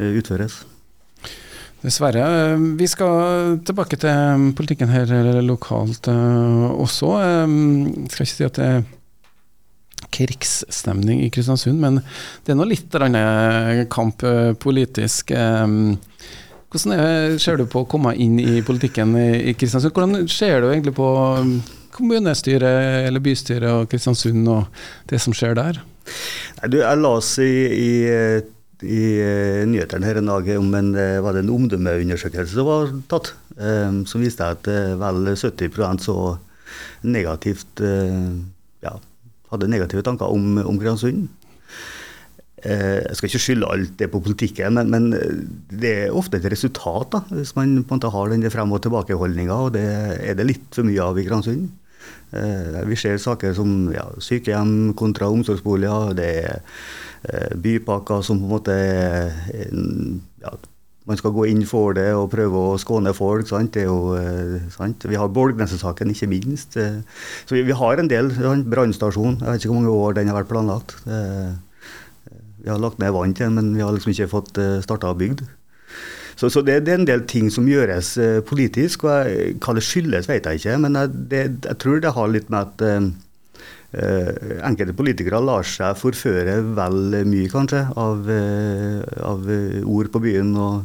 utføres. 0.00 0.62
Dessverre. 1.80 2.24
Vi 2.76 2.86
skal 2.90 3.60
tilbake 3.64 3.96
til 3.96 4.50
politikken 4.56 4.90
her 4.92 5.40
lokalt 5.40 6.10
uh, 6.12 6.68
også. 6.76 7.14
Jeg 7.24 8.10
skal 8.12 8.26
ikke 8.26 8.34
si 8.34 8.44
at 8.44 8.58
det 8.58 8.66
er 8.66 8.82
krigsstemning 10.10 11.22
i 11.24 11.30
Kristiansund, 11.32 11.80
men 11.80 12.02
det 12.44 12.52
er 12.52 12.58
nå 12.58 12.66
litt 12.68 12.96
kamp 13.92 14.24
uh, 14.28 14.52
politisk. 14.60 15.32
Hvordan 15.32 16.94
er, 16.94 17.38
ser 17.40 17.56
du 17.56 17.64
på 17.64 17.82
å 17.82 17.88
komme 17.88 18.12
inn 18.12 18.36
i 18.42 18.60
politikken 18.60 19.16
i 19.16 19.56
Kristiansund? 19.56 19.96
Hvordan 19.96 20.28
ser 20.28 20.60
du 20.60 20.68
egentlig 20.68 20.94
på 21.00 21.08
kommunestyret 21.96 23.08
eller 23.08 23.24
bystyret 23.24 23.72
og 23.72 23.88
Kristiansund 23.90 24.48
og 24.52 24.84
det 25.08 25.20
som 25.24 25.32
skjer 25.36 25.56
der? 25.56 25.80
Nei, 26.60 26.70
du, 26.72 26.80
jeg 26.82 27.00
las 27.00 27.34
i, 27.40 27.52
i 27.72 27.90
i 28.86 29.00
uh, 29.20 29.62
nyhetene 29.68 30.08
her 30.08 30.20
en 30.20 30.30
dag 30.30 30.48
om 30.56 30.70
en, 30.78 30.92
uh, 30.96 31.20
var 31.24 31.36
det 31.36 31.44
en 31.44 31.52
omdømmeundersøkelse 31.54 32.56
som 32.56 32.68
var 32.68 32.94
tatt, 33.10 33.32
um, 33.56 34.02
som 34.08 34.22
viste 34.24 34.46
at 34.46 34.70
vel 35.00 35.32
70% 35.34 36.06
så 36.06 36.16
negativt 37.04 37.80
ja, 37.80 38.92
hadde 39.50 39.68
negative 39.72 40.04
tanker 40.06 40.30
om, 40.30 40.60
om 40.62 40.76
Kristiansund. 40.78 41.24
Jeg 42.60 43.16
skal 43.16 43.26
ikke 43.30 43.40
skylde 43.40 43.70
alt 43.72 43.94
det 43.98 44.10
på 44.12 44.20
politikken, 44.22 44.76
men, 44.76 44.92
men, 44.92 45.06
det 45.72 45.92
er 46.04 46.14
ofte 46.14 46.36
et 46.38 46.46
resultat. 46.52 47.08
da, 47.16 47.22
Hvis 47.32 47.54
man 47.56 47.80
på 47.80 47.96
en 47.96 47.98
måte 47.98 48.12
har 48.12 48.30
den 48.30 48.44
frem- 48.52 48.76
og 48.76 48.82
tilbakeholdninga, 48.84 49.56
og 49.56 49.72
det 49.74 49.86
er 50.20 50.36
det 50.38 50.46
litt 50.46 50.68
for 50.76 50.86
mye 50.86 51.02
av 51.02 51.18
i 51.18 51.24
Kristiansund. 51.24 51.70
Eh, 52.30 52.82
vi 52.86 52.96
ser 52.98 53.18
saker 53.18 53.54
som 53.56 53.90
ja, 53.94 54.06
sykehjem 54.22 54.92
kontra 54.98 55.30
omsorgsboliger. 55.30 56.12
Det 56.18 56.28
er 56.44 56.60
eh, 57.26 57.54
bypakker 57.58 58.22
som 58.26 58.38
på 58.38 58.46
en 58.46 58.54
måte 58.54 58.76
ja, 60.44 60.52
man 61.10 61.18
skal 61.18 61.34
gå 61.34 61.48
inn 61.50 61.64
for 61.66 61.96
det 61.96 62.06
og 62.14 62.30
prøve 62.30 62.66
å 62.70 62.78
skåne 62.78 63.14
folk. 63.16 63.48
Sant? 63.50 63.72
Det 63.74 63.82
er 63.82 63.90
jo, 63.90 64.14
eh, 64.18 64.68
sant? 64.74 65.06
Vi 65.10 65.18
har 65.18 65.32
Bolgneset-saken, 65.34 66.14
ikke 66.14 66.30
minst. 66.30 66.78
Så 66.78 67.56
vi, 67.56 67.64
vi 67.66 67.76
har 67.76 67.98
en 67.98 68.10
del. 68.10 68.30
Brannstasjon, 68.70 69.40
jeg 69.40 69.48
vet 69.48 69.64
ikke 69.64 69.74
hvor 69.74 69.80
mange 69.80 69.98
år 70.06 70.20
den 70.20 70.30
har 70.30 70.38
vært 70.42 70.52
planlagt. 70.52 71.00
Vi 72.60 72.68
har 72.68 72.78
lagt 72.78 73.00
ned 73.00 73.14
vann 73.16 73.34
til 73.34 73.48
den, 73.48 73.56
men 73.56 73.74
vi 73.74 73.82
har 73.82 73.94
liksom 73.96 74.12
ikke 74.12 74.30
fått 74.30 74.60
starta 74.84 75.16
bygd. 75.16 75.42
Så, 76.40 76.48
så 76.48 76.62
det, 76.64 76.78
det, 76.86 76.92
er 76.94 77.00
en 77.02 77.08
del 77.08 77.26
ting 77.28 77.50
som 77.52 77.66
gjøres 77.68 78.14
politisk. 78.48 79.04
og 79.04 79.28
jeg, 79.28 79.56
Hva 79.60 79.74
det 79.76 79.84
skyldes, 79.84 80.28
vet 80.30 80.46
jeg 80.48 80.60
ikke. 80.62 80.78
Men 80.80 80.96
jeg, 80.96 81.10
det, 81.32 81.42
jeg 81.66 81.80
tror 81.82 82.00
det 82.00 82.14
har 82.16 82.32
litt 82.32 82.48
med 82.52 82.70
at 82.70 82.84
uh, 82.86 84.38
enkelte 84.64 84.96
politikere 84.96 85.42
lar 85.44 85.68
seg 85.68 85.98
forføre 86.00 86.60
vel 86.78 87.18
mye, 87.28 87.50
kanskje, 87.52 87.82
av, 87.92 88.24
uh, 88.24 89.02
av 89.34 89.52
ord 89.84 90.10
på 90.14 90.24
byen. 90.24 90.56
og 90.56 90.80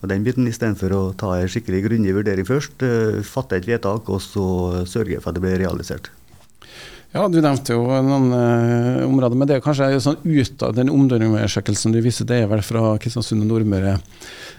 og 0.00 0.08
den 0.08 0.22
biten 0.24 0.46
Istedenfor 0.48 0.92
å 0.94 1.00
ta 1.18 1.34
en 1.36 1.50
skikkelig 1.50 1.82
grundig 1.84 2.14
vurdering 2.16 2.46
først, 2.48 2.84
fatte 3.28 3.58
et 3.58 3.66
vedtak 3.68 4.08
og 4.08 4.22
så 4.24 4.46
sørge 4.88 5.18
for 5.20 5.32
at 5.32 5.36
det 5.36 5.42
blir 5.44 5.58
realisert. 5.60 6.08
Ja, 7.16 7.24
Du 7.32 7.38
nevnte 7.40 7.72
jo 7.72 7.84
noen 8.04 8.28
uh, 8.34 9.06
områder, 9.06 9.38
men 9.38 9.48
det 9.48 9.56
er 9.56 9.62
kanskje 9.64 9.88
sånn 10.04 10.18
ut 10.20 10.64
av 10.66 10.74
den 10.76 10.90
omdømmeundersøkelsen 10.92 11.94
du 11.94 12.02
viser, 12.04 12.28
det 12.28 12.42
er 12.42 12.50
vel 12.50 12.60
fra 12.66 12.96
Kristiansund 13.00 13.46
og 13.46 13.48
Nordmøre 13.48 13.94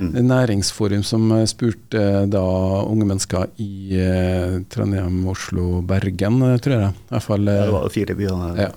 mm. 0.01 0.15
næringsforum 0.25 1.03
som 1.05 1.29
spurte 1.49 2.25
da 2.33 2.47
unge 2.81 3.05
mennesker 3.11 3.51
i 3.61 4.01
uh, 4.01 4.57
Trondheim, 4.73 5.21
Oslo, 5.29 5.83
Bergen, 5.85 6.41
tror 6.63 6.75
jeg. 6.79 6.89
I 6.97 7.13
hvert 7.13 7.27
fall, 7.27 7.45
uh, 7.45 7.59
ja, 7.59 7.69
det 7.69 7.77
var 7.77 7.93
fire 7.93 8.17
byer. 8.17 8.49
Ja. 8.63 8.73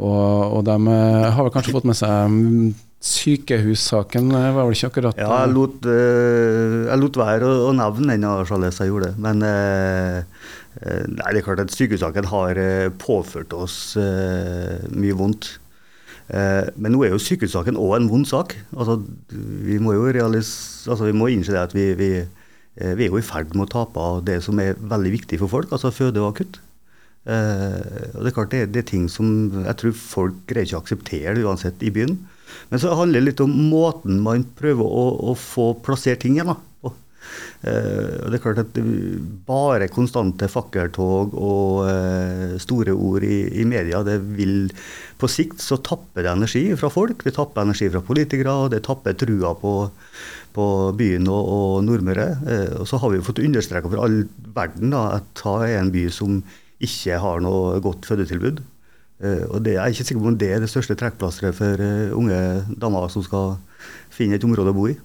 Og, 0.00 0.56
og 0.56 0.64
de 0.66 0.78
har 0.88 1.44
vel 1.44 1.52
kanskje 1.54 1.76
fått 1.76 1.86
med 1.86 1.94
seg 1.94 2.32
mm, 2.32 2.72
Sykehussaken 3.04 4.32
var 4.32 4.56
vel 4.56 4.72
ikke 4.72 4.88
akkurat 4.88 5.18
Ja, 5.20 5.28
jeg 5.44 5.52
lot, 5.52 5.84
jeg 5.84 6.96
lot 7.02 7.18
være 7.20 7.50
å, 7.68 7.74
nevne 7.76 8.16
den, 8.16 8.24
Charles, 8.48 8.80
jeg 8.80 8.88
gjorde 8.88 9.12
det. 9.12 9.20
Men 9.20 9.44
Eh, 9.44 10.22
nei, 10.82 11.28
det 11.30 11.40
er 11.40 11.46
klart 11.46 11.62
at 11.62 11.74
Sykehussaken 11.74 12.26
har 12.32 12.58
eh, 12.58 12.88
påført 12.98 13.54
oss 13.56 13.94
eh, 14.00 14.82
mye 14.94 15.18
vondt. 15.18 15.58
Men 16.24 16.94
nå 16.94 17.02
er 17.04 17.10
jo 17.12 17.20
sykehussaken 17.20 17.76
òg 17.76 17.98
en 17.98 18.06
vond 18.08 18.24
sak. 18.24 18.54
Altså, 18.72 18.94
vi 19.28 19.76
må 19.76 19.92
jo 19.92 20.06
altså, 20.08 21.02
vi 21.04 21.12
må 21.12 21.26
innse 21.28 21.52
at 21.60 21.74
vi, 21.76 21.90
vi, 21.98 22.08
vi, 22.80 23.04
er 23.04 23.10
jo 23.10 23.20
i 23.20 23.26
ferd 23.26 23.52
med 23.52 23.66
å 23.66 23.72
tape 23.74 24.00
av 24.00 24.22
det 24.24 24.38
som 24.46 24.56
er 24.62 24.78
veldig 24.80 25.12
viktig 25.18 25.36
for 25.42 25.52
folk, 25.52 25.74
altså 25.76 25.92
føde 25.92 26.22
og 26.22 26.30
akutt. 26.30 26.56
og 27.28 28.24
Det 28.24 28.30
er 28.30 28.36
klart 28.38 28.56
det, 28.56 28.62
det, 28.72 28.86
er 28.86 28.88
ting 28.88 29.04
som 29.12 29.28
jeg 29.66 29.76
tror 29.82 29.98
folk 30.00 30.40
greier 30.48 30.64
ikke 30.64 30.80
å 30.80 30.86
akseptere 30.86 31.44
uansett 31.44 31.84
i 31.84 31.92
byen. 31.92 32.16
Men 32.72 32.80
så 32.80 32.96
handler 32.96 33.20
det 33.20 33.28
litt 33.28 33.44
om 33.44 33.52
måten 33.68 34.24
man 34.24 34.48
prøver 34.56 34.96
å, 35.04 35.04
å 35.28 35.36
få 35.36 35.74
plassert 35.84 36.24
ting 36.24 36.38
igjen. 36.38 36.54
da. 36.54 36.56
Eh, 37.64 38.16
og 38.20 38.28
det 38.28 38.36
er 38.36 38.42
klart 38.42 38.60
at 38.60 38.78
Bare 39.48 39.88
konstante 39.92 40.48
fakkeltog 40.52 41.32
og 41.32 41.86
eh, 41.88 42.56
store 42.60 42.92
ord 42.92 43.24
i, 43.24 43.38
i, 43.60 43.64
media, 43.68 44.02
det 44.04 44.18
vil 44.36 44.68
på 45.20 45.30
sikt 45.30 45.62
så 45.62 45.78
tapper 45.84 46.26
det 46.26 46.32
energi 46.32 46.64
fra 46.76 46.90
folk. 46.92 47.24
Det 47.24 47.34
tapper 47.36 47.64
energi 47.64 47.88
fra 47.92 48.02
politikere, 48.04 48.56
og 48.64 48.74
det 48.74 48.82
tapper 48.86 49.16
trua 49.16 49.54
på, 49.60 49.74
på 50.56 50.66
byen 50.98 51.30
og, 51.32 51.48
og 51.56 51.78
Nordmøre. 51.86 52.28
Eh, 52.44 52.74
og 52.82 52.88
så 52.90 53.00
har 53.00 53.14
vi 53.14 53.24
fått 53.24 53.42
understreka 53.44 53.88
for 53.88 54.04
all 54.04 54.24
verden 54.56 54.92
da, 54.94 55.06
at 55.20 55.32
Ta 55.38 55.58
er 55.64 55.78
en 55.80 55.92
by 55.94 56.06
som 56.12 56.42
ikke 56.84 57.20
har 57.22 57.40
noe 57.40 57.78
godt 57.80 58.04
fødetilbud. 58.08 58.64
Og 59.24 59.60
det, 59.64 59.76
Jeg 59.76 59.80
er 59.80 59.92
ikke 59.94 60.04
sikker 60.04 60.20
på 60.20 60.28
om 60.28 60.36
det 60.36 60.48
er 60.52 60.58
det 60.60 60.68
største 60.68 60.96
trekkplasteret 61.00 61.54
for 61.56 61.80
unge 62.18 62.40
damer 62.82 63.06
som 63.08 63.22
skal 63.24 63.54
finne 64.12 64.36
et 64.36 64.44
område 64.44 64.74
å 64.74 64.76
bo 64.76 64.88
i. 64.90 64.96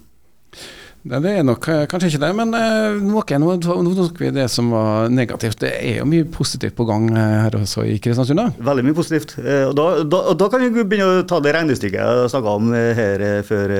Det 1.00 1.16
er 1.16 1.44
nok 1.48 1.64
eh, 1.72 1.86
kanskje 1.88 2.10
ikke 2.10 2.20
det, 2.20 2.28
men 2.36 2.50
uh, 2.52 2.98
noe, 3.00 3.36
nå, 3.40 3.92
tok 3.96 4.18
vi 4.20 4.28
det 4.36 4.44
som 4.52 4.68
var 4.74 5.08
negativt. 5.08 5.56
Det 5.62 5.70
er 5.72 6.02
jo 6.02 6.08
mye 6.08 6.26
positivt 6.28 6.76
på 6.76 6.84
gang 6.84 7.06
eh, 7.14 7.36
her 7.46 7.56
også 7.56 7.86
i 7.88 7.94
Kristiansund? 8.04 8.36
da? 8.36 8.66
Veldig 8.68 8.84
mye 8.84 8.96
positivt. 8.98 9.32
og, 9.40 9.72
da, 9.78 9.86
da, 10.04 10.20
da, 10.36 10.48
kan 10.52 10.60
vi 10.60 10.84
begynne 10.84 11.22
å 11.22 11.24
ta 11.28 11.38
det 11.40 11.54
regnestykket 11.56 11.96
jeg 11.96 12.32
snakka 12.34 12.52
om 12.60 12.74
her 12.76 13.24
før 13.48 13.72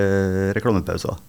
reklamepausen. 0.57 1.21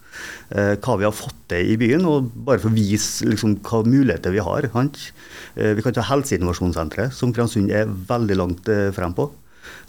hva 0.51 0.95
vi 0.99 1.07
har 1.07 1.15
fått 1.15 1.35
til 1.51 1.73
i 1.73 1.77
byen, 1.79 2.07
og 2.07 2.31
bare 2.47 2.61
for 2.63 2.71
å 2.71 2.75
vise 2.77 3.27
liksom, 3.27 3.57
hva 3.67 3.83
muligheter 3.83 4.31
vi 4.31 4.43
har. 4.47 4.69
vi 4.71 5.83
kan 5.83 5.95
ta 5.97 6.07
Helseinnovasjonssenteret, 6.07 7.11
som 7.11 7.35
Kristiansund 7.35 7.71
er 7.71 7.91
veldig 8.07 8.39
langt 8.39 8.71
frem 8.95 9.15
på. 9.17 9.27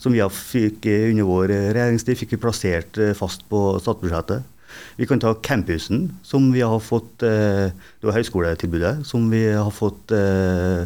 Som 0.02 0.16
vi 0.16 0.22
fikk 0.34 0.88
under 0.90 1.30
vår 1.30 1.54
regjeringstid 1.78 2.18
fikk 2.18 2.34
vi 2.34 2.42
plassert 2.42 2.98
fast 3.18 3.46
på 3.46 3.78
statsbudsjettet. 3.78 4.51
Vi 4.96 5.06
kan 5.08 5.20
ta 5.20 5.32
campusen, 5.34 6.10
som 6.22 6.50
vi 6.52 6.60
har 6.60 6.80
fått 6.84 7.24
eh, 7.24 7.72
Det 7.72 8.08
var 8.08 8.18
høyskoletilbudet 8.18 8.94
som 9.08 9.28
vi 9.32 9.44
har 9.50 9.70
fått 9.74 10.12
eh, 10.16 10.84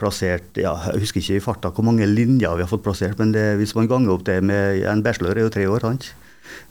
plassert 0.00 0.58
ja, 0.60 0.74
Jeg 0.92 1.04
husker 1.04 1.22
ikke 1.22 1.38
i 1.38 1.44
farta 1.44 1.72
hvor 1.72 1.86
mange 1.86 2.08
linjer 2.08 2.56
vi 2.56 2.64
har 2.64 2.70
fått 2.70 2.84
plassert, 2.84 3.18
men 3.20 3.32
det, 3.36 3.44
hvis 3.60 3.74
man 3.76 3.88
ganger 3.90 4.16
opp 4.16 4.26
det 4.28 4.40
med 4.44 4.82
en 4.88 5.04
bachelor, 5.04 5.36
er 5.36 5.46
jo 5.46 5.52
tre 5.52 5.68
år, 5.68 5.84
sant? 5.84 6.10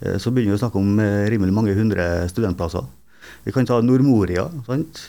Eh, 0.02 0.18
så 0.22 0.34
begynner 0.34 0.56
vi 0.56 0.60
å 0.60 0.64
snakke 0.66 0.82
om 0.82 1.02
rimelig 1.32 1.56
mange 1.56 1.74
hundre 1.78 2.28
studentplasser. 2.32 2.86
Vi 3.46 3.54
kan 3.54 3.66
ta 3.66 3.80
Nordmoria. 3.82 4.48
Sant? 4.66 5.02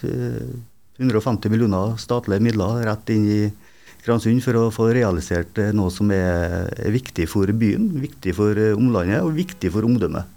150 0.97 1.53
millioner 1.53 1.97
statlige 2.01 2.41
midler 2.41 2.83
rett 2.85 3.09
inn 3.13 3.25
i 3.29 3.41
Kransund 4.05 4.41
for 4.45 4.57
å 4.57 4.69
få 4.73 4.87
realisert 4.95 5.57
noe 5.75 5.91
som 5.93 6.09
er 6.13 6.69
viktig 6.93 7.25
for 7.29 7.49
byen, 7.53 7.89
viktig 8.01 8.33
for 8.37 8.57
omlandet 8.77 9.25
og 9.25 9.35
viktig 9.37 9.73
for 9.73 9.85
omdømmet. 9.85 10.36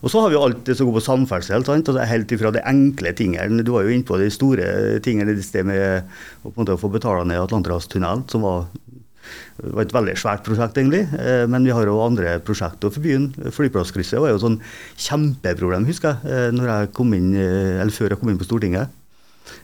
Og 0.00 0.12
så 0.12 0.22
har 0.22 0.32
vi 0.32 0.38
alt 0.40 0.62
det 0.64 0.76
som 0.78 0.88
går 0.88 0.96
på 0.98 1.04
samferdsel. 1.04 1.64
Sant? 1.66 1.90
Altså 1.92 2.06
helt 2.08 2.32
ifra 2.32 2.52
de 2.54 2.62
enkle 2.68 3.12
tingene. 3.16 3.64
Du 3.64 3.74
var 3.74 3.84
jo 3.84 3.94
inne 3.94 4.06
på 4.08 4.18
de 4.20 4.30
store 4.32 5.00
tingene 5.04 5.34
i 5.34 5.44
sted 5.44 5.66
med 5.68 6.06
å, 6.44 6.52
måte, 6.56 6.78
få 6.80 6.92
betale 6.92 7.26
ned 7.28 7.42
Atlanterhavstunnelen, 7.42 8.24
som 8.32 8.46
var, 8.46 8.70
var, 9.60 9.82
et 9.84 9.92
veldig 9.96 10.16
svært 10.20 10.46
prosjekt, 10.46 10.80
egentlig. 10.80 11.02
Eh, 11.20 11.44
men 11.50 11.68
vi 11.68 11.74
har 11.76 11.88
jo 11.88 12.00
andre 12.04 12.38
prosjekter 12.44 12.92
for 12.92 13.04
byen. 13.04 13.28
Flyplasskrysset 13.56 14.22
var 14.22 14.32
jo 14.32 14.40
et 14.40 14.46
sånn 14.46 14.60
kjempeproblem, 15.08 15.88
husker 15.90 16.16
jeg, 16.16 16.32
eh, 16.32 16.48
inn, 16.48 16.64
eh, 17.36 17.92
før 17.92 18.14
jeg 18.14 18.22
kom 18.22 18.32
inn 18.32 18.40
på 18.40 18.48
Stortinget. 18.48 18.96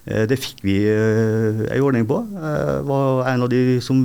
Det 0.07 0.35
fikk 0.39 0.65
vi 0.67 0.75
ei 0.89 1.79
ordning 1.79 2.07
på. 2.09 2.17
Jeg 2.27 2.83
var 2.89 3.27
en 3.31 3.45
av 3.45 3.51
de 3.51 3.79
som 3.85 4.01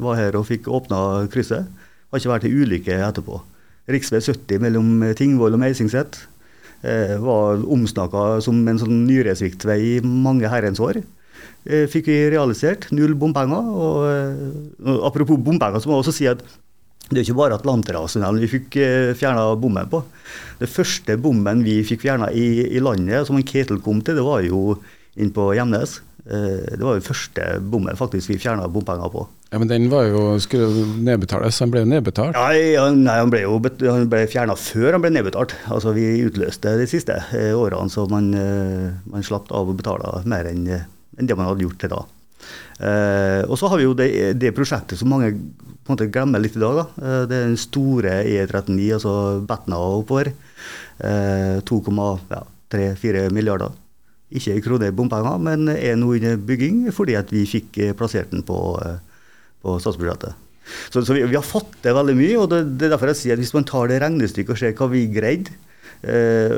var 0.00 0.16
her 0.16 0.36
og 0.38 0.46
fikk 0.48 0.70
åpna 0.72 1.28
krysset. 1.28 1.68
Har 2.08 2.20
ikke 2.20 2.32
vært 2.32 2.46
i 2.48 2.52
ulykke 2.54 2.96
etterpå. 3.04 3.40
Rv. 3.88 4.02
70 4.20 4.60
mellom 4.60 4.90
Tingvoll 5.16 5.56
og 5.56 5.62
Meisingset 5.62 6.20
eh, 6.82 7.16
var 7.22 7.62
omsnakka 7.64 8.42
som 8.44 8.60
en 8.68 8.80
sånn 8.80 9.06
nyresviktvei 9.08 9.78
i 9.94 9.94
mange 10.04 10.50
herrens 10.52 10.82
år. 10.82 11.00
Eh, 11.68 11.84
fikk 11.90 12.08
vi 12.08 12.18
realisert. 12.32 12.88
Null 12.94 13.16
bompenger. 13.18 13.68
Og, 13.74 14.00
og 14.06 14.94
eh, 14.94 15.04
apropos 15.08 15.40
bompenger, 15.40 15.82
så 15.82 15.90
må 15.90 15.98
jeg 15.98 16.06
også 16.06 16.16
si 16.16 16.28
at 16.30 16.44
det 17.08 17.22
er 17.22 17.24
ikke 17.24 17.38
bare 17.38 17.56
Atlanterhavstunnelen 17.56 18.42
vi 18.42 18.50
fikk 18.52 18.76
eh, 18.82 19.14
fjerna 19.16 19.46
bommen 19.60 19.88
på. 19.88 20.02
Det 20.60 20.68
første 20.68 21.16
bommen 21.20 21.64
vi 21.64 21.80
fikk 21.86 22.04
fjerna 22.04 22.28
i, 22.36 22.66
i, 22.68 22.82
landet, 22.84 23.24
som 23.26 23.38
en 23.38 23.46
Ketil 23.46 23.80
kom 23.84 24.02
til, 24.04 24.18
det 24.18 24.26
var 24.26 24.44
jo 24.44 24.76
inn 25.18 25.32
på 25.34 25.48
Gjemnes. 25.56 25.98
Eh, 26.28 26.76
det 26.76 26.84
var 26.84 26.98
jo 26.98 27.04
første 27.06 27.44
bommen 27.72 27.96
faktisk 27.96 28.28
vi 28.28 28.36
fjerna 28.40 28.68
bompenger 28.68 29.08
på. 29.12 29.24
Ja, 29.48 29.58
Men 29.58 29.70
den 29.70 29.86
var 29.88 30.04
jo, 30.04 30.36
skulle 30.44 30.84
nedbetales, 31.00 31.56
han 31.62 31.72
ble 31.72 31.80
jo 31.86 31.88
nedbetalt? 31.88 32.36
Ja, 32.36 32.90
nei, 32.92 33.16
Han 33.16 33.32
ble 33.32 33.46
jo 33.46 33.56
han 33.88 34.10
ble 34.12 34.26
fjerna 34.28 34.58
før 34.60 34.92
han 34.92 35.04
ble 35.04 35.12
nedbetalt. 35.14 35.56
Altså 35.72 35.94
Vi 35.96 36.04
utløste 36.26 36.76
de 36.76 36.88
siste 36.90 37.16
eh, 37.32 37.54
årene, 37.56 37.88
så 37.88 38.04
man, 38.10 38.28
eh, 38.36 38.92
man 39.08 39.24
slapp 39.24 39.48
av 39.56 39.72
å 39.72 39.76
betale 39.78 40.20
mer 40.28 40.50
enn, 40.52 40.68
enn 41.16 41.30
det 41.30 41.38
man 41.38 41.48
hadde 41.48 41.64
gjort 41.64 41.80
til 41.80 41.94
da. 41.94 42.04
Eh, 42.78 43.42
og 43.48 43.56
så 43.58 43.72
har 43.72 43.80
vi 43.80 43.88
jo 43.88 43.96
det, 43.96 44.10
det, 44.38 44.52
prosjektet 44.54 45.00
som 45.00 45.08
mange 45.10 45.32
måte 45.88 46.10
glemmer 46.12 46.44
litt 46.44 46.58
i 46.58 46.62
dag. 46.62 46.82
da. 46.82 46.86
Det 47.24 47.40
er 47.40 47.48
den 47.48 47.56
store 47.56 48.20
E39, 48.28 48.92
altså 49.00 49.16
Betna 49.48 49.80
oppover. 49.80 50.34
Eh, 51.00 51.56
2,3-4 51.64 53.30
milliarder. 53.32 53.72
Ikke 54.28 54.58
i 54.58 54.62
kroner 54.64 54.92
bompenger, 54.92 55.38
men 55.40 55.70
er 55.72 55.96
nå 55.96 56.14
under 56.18 56.36
bygging 56.36 56.88
fordi 56.92 57.14
at 57.16 57.30
vi 57.32 57.46
fikk 57.48 57.78
plassert 57.96 58.34
den 58.34 58.42
på 58.44 58.58
eh, 58.84 58.98
på 59.62 59.78
statsbudsjettet. 59.82 60.44
Så, 60.90 61.04
så 61.04 61.14
vi, 61.16 61.22
vi, 61.24 61.36
har 61.36 61.46
fått 61.46 61.78
til 61.82 61.96
veldig 61.96 62.16
mye, 62.18 62.34
og 62.42 62.50
det, 62.52 62.60
det, 62.76 62.88
er 62.88 62.94
derfor 62.94 63.12
jeg 63.12 63.22
sier 63.22 63.38
at 63.38 63.42
hvis 63.42 63.54
man 63.56 63.66
tar 63.68 63.88
det 63.88 64.02
regnestykket 64.02 64.54
og 64.54 64.60
ser 64.60 64.76
hva 64.76 64.88
vi 64.92 65.06
greide 65.08 65.54
eh, 66.04 66.52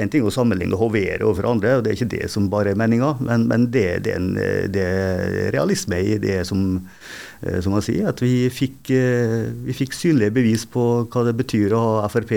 En 0.00 0.10
ting 0.10 0.24
er 0.24 0.30
å 0.30 0.34
sammenligne 0.34 0.74
og 0.74 0.88
hovere 0.88 1.22
overfor 1.22 1.52
andre, 1.52 1.76
og 1.78 1.84
det 1.84 1.92
er 1.92 2.00
ikke 2.00 2.10
det 2.16 2.30
som 2.32 2.50
bare 2.50 2.74
er 2.74 2.80
meninga, 2.80 3.12
men, 3.22 3.46
men 3.50 3.68
det, 3.74 3.86
det, 4.06 4.16
er 4.16 4.18
en, 4.18 4.32
det, 4.74 4.84
er 4.84 5.54
realisme 5.54 6.02
i 6.02 6.18
det 6.22 6.40
som, 6.50 6.66
eh, 7.46 7.60
som 7.62 7.76
man 7.76 7.84
sier, 7.86 8.10
at 8.10 8.22
vi 8.24 8.50
fikk, 8.52 8.90
eh, 8.90 9.52
vi 9.68 9.78
fikk 9.78 9.94
synlige 9.96 10.34
bevis 10.34 10.66
på 10.66 11.04
hva 11.06 11.26
det 11.28 11.38
betyr 11.38 11.78
å 11.78 11.84
ha 12.02 12.10
Frp 12.10 12.34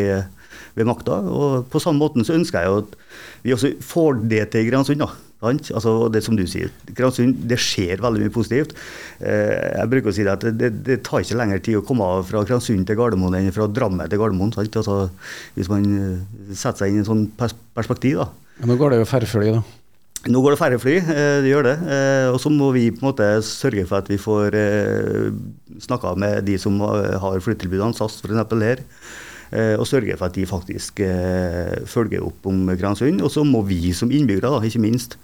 ved 0.77 0.88
makta. 0.89 1.22
Og 1.25 1.69
på 1.74 1.81
samme 1.84 2.01
måte 2.03 2.25
så 2.27 2.38
ønsker 2.38 2.63
jeg 2.63 2.84
at 2.84 3.00
vi 3.46 3.55
også 3.55 3.74
får 3.84 4.22
det 4.29 4.50
til 4.53 4.67
i 4.67 4.69
Gransund. 4.72 5.03
Altså, 5.46 5.91
det 6.10 6.24
som 6.25 6.38
du 6.38 6.48
sier, 6.50 6.72
Gransund, 6.98 7.43
det 7.50 7.60
skjer 7.62 8.01
veldig 8.01 8.25
mye 8.25 8.34
positivt. 8.34 8.74
Eh, 9.22 9.53
jeg 9.77 9.89
bruker 9.91 10.10
å 10.10 10.15
si 10.15 10.25
det 10.25 10.34
at 10.34 10.46
det, 10.57 10.72
det, 10.88 11.00
tar 11.05 11.22
ikke 11.22 11.38
lengre 11.38 11.62
tid 11.62 11.77
å 11.77 11.84
komme 11.86 12.07
fra 12.25 12.41
Gransund 12.48 12.88
til 12.89 12.98
Gardermoen 12.98 13.38
enn 13.38 13.53
fra 13.53 13.67
Drammen 13.69 14.10
til 14.10 14.22
Gardermoen. 14.22 14.55
Altså, 14.57 15.03
hvis 15.53 15.69
man 15.69 15.86
eh, 15.93 16.55
setter 16.57 16.81
seg 16.81 16.93
inn 16.93 17.03
i 17.03 17.05
en 17.05 17.12
sånn 17.12 17.27
perspektiv. 17.38 18.24
da. 18.24 18.31
Men 18.63 18.74
nå 18.74 18.79
går 18.81 18.96
det 18.96 19.03
jo 19.03 19.12
færre 19.12 19.29
fly, 19.29 19.51
da? 19.60 19.62
Nå 20.27 20.41
går 20.41 20.55
det 20.55 20.60
færre 20.60 20.81
fly, 20.81 20.96
eh, 21.03 21.38
det 21.46 21.53
gjør 21.53 21.69
det. 21.69 21.77
Og 22.34 22.41
så 22.41 22.50
må 22.51 22.72
vi 22.74 22.89
på 22.89 23.03
en 23.03 23.12
måte 23.12 23.29
sørge 23.46 23.86
for 23.86 24.01
at 24.01 24.10
vi 24.10 24.17
får 24.17 24.57
snakka 25.86 26.17
med 26.17 26.50
de 26.50 26.57
som 26.57 26.81
har 26.81 27.38
flytilbudene, 27.46 27.93
SAS 27.93 28.17
f.eks. 28.25 28.57
her. 28.57 28.81
Og 29.51 29.86
sørge 29.88 30.18
for 30.20 30.27
at 30.27 30.36
de 30.36 30.44
faktisk 30.50 31.00
følger 31.88 32.25
opp 32.27 32.50
om 32.50 32.66
Kransund. 32.75 33.22
Og 33.24 33.32
så 33.32 33.46
må 33.48 33.62
vi 33.68 33.94
som 33.96 34.12
innbyggere, 34.12 34.51
da, 34.51 34.60
ikke 34.68 34.82
minst, 34.84 35.16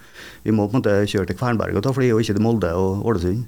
vi 0.46 0.56
må 0.56 0.70
på 0.70 0.78
en 0.78 0.80
måte 0.80 0.96
kjøre 1.12 1.28
til 1.28 1.38
Kvernberg 1.42 1.76
og 1.76 1.84
ta 1.84 1.92
fly, 1.96 2.14
og 2.16 2.24
ikke 2.24 2.38
til 2.38 2.46
Molde 2.46 2.72
og 2.80 3.04
Ålesund. 3.12 3.44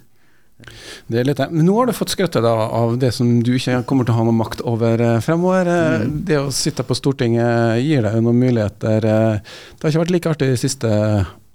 Det 1.11 1.19
er 1.19 1.27
litt, 1.27 1.41
men 1.51 1.67
nå 1.67 1.73
har 1.75 1.89
du 1.89 1.95
fått 1.95 2.13
skrøtte 2.13 2.39
av 2.39 2.95
det 2.99 3.11
som 3.13 3.27
du 3.43 3.51
ikke 3.57 3.81
kommer 3.89 4.07
til 4.07 4.15
å 4.15 4.19
ha 4.21 4.25
noe 4.27 4.37
makt 4.37 4.63
over 4.63 5.01
eh, 5.03 5.17
fremover. 5.23 5.67
Eh, 5.67 6.05
mm. 6.05 6.13
Det 6.29 6.37
å 6.39 6.53
sitte 6.55 6.85
på 6.87 6.95
Stortinget 6.95 7.81
gir 7.83 8.05
deg 8.05 8.21
noen 8.23 8.39
muligheter. 8.39 9.03
Eh, 9.03 9.57
det 9.75 9.83
har 9.83 9.91
ikke 9.91 10.05
vært 10.05 10.15
like 10.15 10.31
artig 10.31 10.53
de 10.53 10.61
siste 10.61 10.91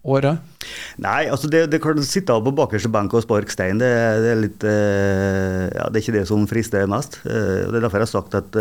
året? 0.05 0.41
Nei, 1.01 1.25
altså 1.33 1.49
det, 1.53 1.67
det 1.73 1.81
kan 1.83 1.99
sitte 2.05 2.37
på 2.45 2.55
bakerste 2.57 2.93
benk 2.93 3.13
og 3.17 3.25
sparke 3.25 3.53
stein. 3.53 3.81
Det, 3.83 3.91
det, 4.25 4.31
er 4.31 4.41
litt 4.45 4.65
ja, 4.65 5.89
Det 5.89 6.01
er 6.01 6.05
ikke 6.05 6.19
det 6.19 6.29
som 6.31 6.47
frister 6.49 6.89
mest. 6.91 7.21
Det 7.25 7.69
er 7.69 7.83
derfor 7.83 8.01
jeg 8.01 8.09
har 8.09 8.15
sagt 8.15 8.39
at 8.39 8.61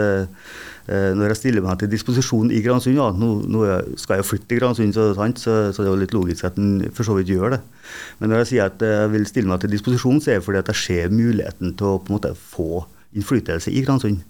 Eh, 0.90 1.12
når 1.14 1.34
jeg 1.34 1.38
stiller 1.38 1.62
meg 1.62 1.78
til 1.78 1.90
disposisjon 1.92 2.50
i 2.50 2.64
Gransund 2.66 2.98
ja, 2.98 3.10
nå, 3.14 3.28
nå, 3.52 3.60
skal 4.00 4.18
jeg 4.18 4.26
flytte 4.26 4.48
til 4.50 4.62
Gransund, 4.62 4.96
så, 4.96 5.12
så, 5.14 5.58
så, 5.70 5.84
det 5.84 5.86
er 5.86 5.92
jo 5.92 6.00
litt 6.02 6.16
logisk 6.16 6.48
at 6.48 6.58
en 6.58 6.88
for 6.98 7.06
så 7.06 7.18
vidt 7.20 7.30
gjør 7.30 7.54
det. 7.54 7.60
Men 8.18 8.34
når 8.34 8.42
jeg 8.42 8.50
sier 8.54 8.72
at 8.72 8.82
jeg 8.82 9.12
vil 9.14 9.28
stille 9.30 9.52
meg 9.52 9.62
til 9.62 9.74
disposisjon, 9.76 10.18
så 10.24 10.34
er 10.34 10.40
det 10.40 10.48
fordi 10.48 10.62
at 10.64 10.72
jeg 10.74 10.82
ser 10.82 11.14
muligheten 11.14 11.76
til 11.78 11.92
å 11.92 12.00
på 12.02 12.10
en 12.10 12.18
måte 12.18 12.34
få 12.34 12.82
innflytelse 13.14 13.74
i 13.76 13.84
Gransund. 13.86 14.24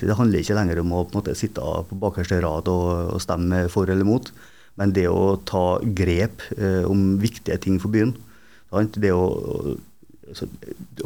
Det 0.00 0.18
handler 0.18 0.42
ikke 0.42 0.56
lenger 0.58 0.82
om 0.82 0.90
å 0.94 1.04
på 1.04 1.14
en 1.14 1.20
måte 1.20 1.36
sitte 1.38 1.62
på 1.62 2.00
bakerste 2.02 2.40
rad 2.42 2.70
og, 2.70 3.14
og 3.14 3.22
stemme 3.22 3.64
for 3.70 3.90
eller 3.90 4.06
mot, 4.06 4.32
men 4.80 4.94
det 4.94 5.06
å 5.10 5.36
ta 5.46 5.78
grep 5.96 6.44
eh, 6.58 6.82
om 6.88 7.14
viktige 7.22 7.60
ting 7.62 7.80
for 7.82 7.94
byen. 7.94 8.14
Det 8.98 9.12
å 9.14 9.26
Altså, 10.24 10.46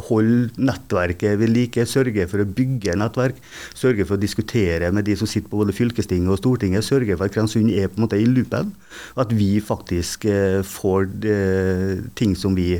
Hold 0.08 0.58
nettverket 0.62 1.38
ved 1.40 1.50
like, 1.50 1.82
sørge 1.90 2.26
for 2.30 2.42
å 2.42 2.46
bygge 2.46 2.94
nettverk. 2.98 3.40
Sørge 3.76 4.06
for 4.06 4.16
å 4.16 4.22
diskutere 4.22 4.92
med 4.94 5.08
de 5.08 5.16
som 5.18 5.28
sitter 5.28 5.50
på 5.50 5.58
både 5.58 5.74
fylkestinget 5.76 6.32
og 6.32 6.38
Stortinget. 6.38 6.86
Sørge 6.86 7.16
for 7.16 7.26
at 7.26 7.34
Kremsund 7.34 7.72
er 7.74 7.90
på 7.90 7.98
en 7.98 8.06
måte 8.06 8.20
i 8.20 8.28
loopen. 8.28 8.70
At 9.18 9.34
vi 9.34 9.56
faktisk 9.64 10.28
eh, 10.30 10.60
får 10.62 11.10
eh, 11.26 12.06
ting 12.18 12.38
som 12.38 12.54
vi 12.58 12.76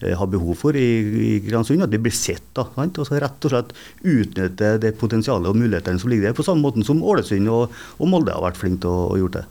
har 0.00 0.28
behov 0.32 0.56
for 0.58 0.76
i, 0.76 0.88
i 1.28 1.32
Gransund, 1.44 1.84
At 1.84 1.92
det 1.92 2.00
blir 2.02 2.14
sett. 2.14 2.42
da, 2.56 2.64
sant? 2.74 2.98
Og 2.98 3.06
så 3.06 3.20
rett 3.20 3.46
og 3.46 3.52
slett 3.52 3.74
utnytte 4.00 4.76
det 4.80 4.94
potensialet 4.98 5.52
og 5.52 5.58
mulighetene 5.60 6.00
som 6.00 6.10
ligger 6.10 6.30
der. 6.30 6.36
På 6.36 6.46
samme 6.46 6.64
måte 6.64 6.84
som 6.86 7.04
Ålesund 7.04 7.50
og, 7.52 7.74
og 8.00 8.08
Molde 8.10 8.32
har 8.32 8.44
vært 8.48 8.60
flinke 8.60 8.86
til 8.86 8.90
å, 8.90 9.10
å 9.12 9.20
gjøre 9.20 9.42
det. 9.42 9.44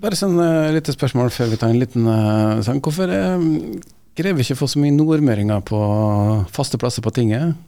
Bare 0.00 0.16
sånn 0.16 0.38
uh, 0.40 0.70
lite 0.72 0.94
spørsmål 0.94 1.32
før 1.34 1.50
vi 1.52 1.58
tar 1.60 1.72
en 1.72 1.80
liten 1.80 2.06
uh, 2.08 2.60
sang. 2.64 2.80
Hvorfor 2.80 3.10
uh, 3.12 3.42
greier 4.16 4.36
vi 4.36 4.46
ikke 4.46 4.56
å 4.56 4.62
få 4.62 4.70
så 4.72 4.80
mye 4.80 4.94
nordmøringer 4.96 5.60
på 5.68 5.80
faste 6.54 6.80
plasser 6.80 7.04
på 7.04 7.12
tinget? 7.12 7.58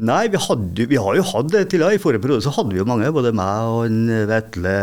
Nei, 0.00 0.22
vi, 0.32 0.38
hadde, 0.40 0.86
vi 0.88 0.96
har 0.96 1.16
jo 1.18 1.24
hatt 1.26 1.50
det 1.52 1.64
tidligere. 1.68 1.98
I 1.98 2.00
forrige 2.00 2.22
periode 2.22 2.44
så 2.46 2.52
hadde 2.54 2.72
vi 2.72 2.80
jo 2.80 2.86
mange. 2.88 3.10
Både 3.12 3.34
meg 3.36 3.68
og 3.68 3.82
en 3.88 4.28
Vetle 4.30 4.74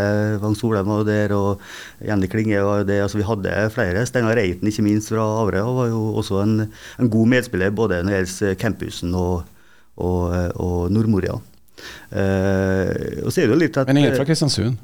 Vang 0.43 0.57
Solheim 0.59 0.91
og 0.93 1.07
der, 1.07 1.33
og 1.33 1.63
Jenny 2.05 2.29
Klinge 2.29 2.59
og 2.61 2.83
det. 2.89 2.99
Altså, 3.05 3.21
vi 3.21 3.25
hadde 3.25 3.55
flere. 3.73 4.03
Steinar 4.05 4.37
Reiten, 4.37 4.67
ikke 4.69 4.85
minst 4.85 5.13
fra 5.13 5.23
Avre, 5.39 5.63
var 5.79 5.89
jo 5.89 6.03
også 6.21 6.43
en, 6.43 6.67
en 6.67 7.13
god 7.15 7.31
medspiller 7.33 7.73
både 7.73 8.03
når 8.03 8.13
det 8.13 8.19
gjelder 8.19 8.59
campusen 8.61 9.15
og, 9.17 9.47
og, 9.95 10.35
og 10.59 10.91
Nordmoria. 10.93 11.39
Eh, 12.11 13.23
og 13.23 13.31
så 13.31 13.41
er 13.41 13.47
det 13.47 13.53
jo 13.53 13.59
litt 13.59 13.77
at 13.79 13.89
Men 13.89 14.03
ingen 14.03 14.15
fra 14.17 14.25
Kristiansund? 14.27 14.77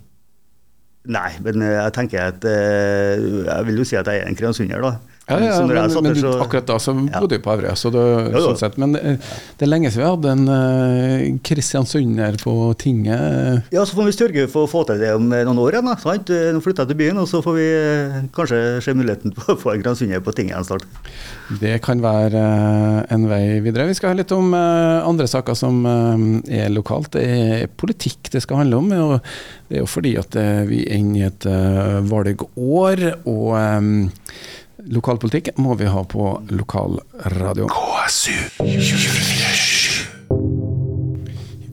Nei, 1.03 1.33
men 1.43 1.60
jeg 1.67 1.91
tenker 1.98 2.29
at 2.29 2.45
eh, 2.48 3.19
Jeg 3.43 3.65
vil 3.67 3.82
jo 3.82 3.86
si 3.88 3.97
at 3.99 4.08
jeg 4.08 4.21
er 4.21 4.30
en 4.30 4.38
kristiansunder, 4.39 4.84
da. 4.86 4.93
Ja, 5.25 5.38
ja, 5.39 5.67
men, 5.67 6.03
men 6.03 6.13
du, 6.13 6.25
akkurat 6.41 6.65
da 6.67 6.75
så 6.83 6.91
bodde 6.93 7.38
du 7.38 7.43
på 7.43 7.51
Averøy, 7.53 7.71
så 7.79 7.88
det, 7.93 8.01
sånn 8.43 8.57
sett. 8.59 8.73
Men 8.81 8.91
det, 8.91 9.13
det 9.55 9.63
er 9.63 9.69
lenge 9.69 9.91
siden 9.93 10.03
vi 10.03 10.09
hadde 10.09 10.31
en 10.33 10.49
uh, 10.51 11.38
kristiansunder 11.47 12.36
på 12.41 12.55
tinget. 12.81 13.69
Ja, 13.71 13.86
så 13.88 13.95
får 13.95 14.09
vi 14.09 14.15
sørge 14.17 14.43
for 14.51 14.67
å 14.67 14.71
få 14.71 14.81
til 14.89 14.99
det 14.99 15.13
om 15.15 15.29
noen 15.31 15.62
år 15.63 15.77
igjen. 15.77 15.91
Sant? 16.01 16.27
Nå 16.27 16.59
flytter 16.65 16.83
jeg 16.83 16.91
til 16.91 16.99
byen, 16.99 17.21
og 17.23 17.29
så 17.31 17.39
får 17.45 17.55
vi 17.55 17.67
uh, 17.71 18.17
kanskje 18.36 18.59
se 18.83 18.95
muligheten 18.99 19.31
på 19.38 19.45
å 19.55 19.59
få 19.62 19.71
en 19.71 19.86
kristiansunder 19.86 20.25
på 20.25 20.33
tinget 20.36 20.59
en 20.59 20.67
start. 20.67 20.83
Det 21.62 21.77
kan 21.86 22.03
være 22.03 22.43
uh, 22.43 22.99
en 23.15 23.27
vei 23.31 23.62
videre. 23.63 23.88
Vi 23.88 23.95
skal 23.95 24.12
ha 24.12 24.19
litt 24.19 24.33
om 24.36 24.51
andre 24.53 25.29
saker 25.29 25.55
som 25.55 25.86
er 25.88 26.67
lokalt. 26.73 27.13
Det 27.15 27.23
er 27.23 27.71
politikk 27.79 28.27
det 28.33 28.43
skal 28.43 28.59
handle 28.59 28.81
om. 28.81 28.91
og 29.05 29.15
Det 29.69 29.79
er 29.79 29.86
jo 29.86 29.88
fordi 29.88 30.17
at 30.19 30.36
vi 30.67 30.83
er 30.83 30.99
inne 30.99 31.21
i 31.21 31.25
et 31.29 31.47
valgår. 32.12 33.05
og 33.23 33.55
Lokalpolitikk 34.81 35.53
må 35.62 35.75
vi 35.77 35.86
ha 35.86 36.01
på 36.09 36.31
lokalradio. 36.49 37.67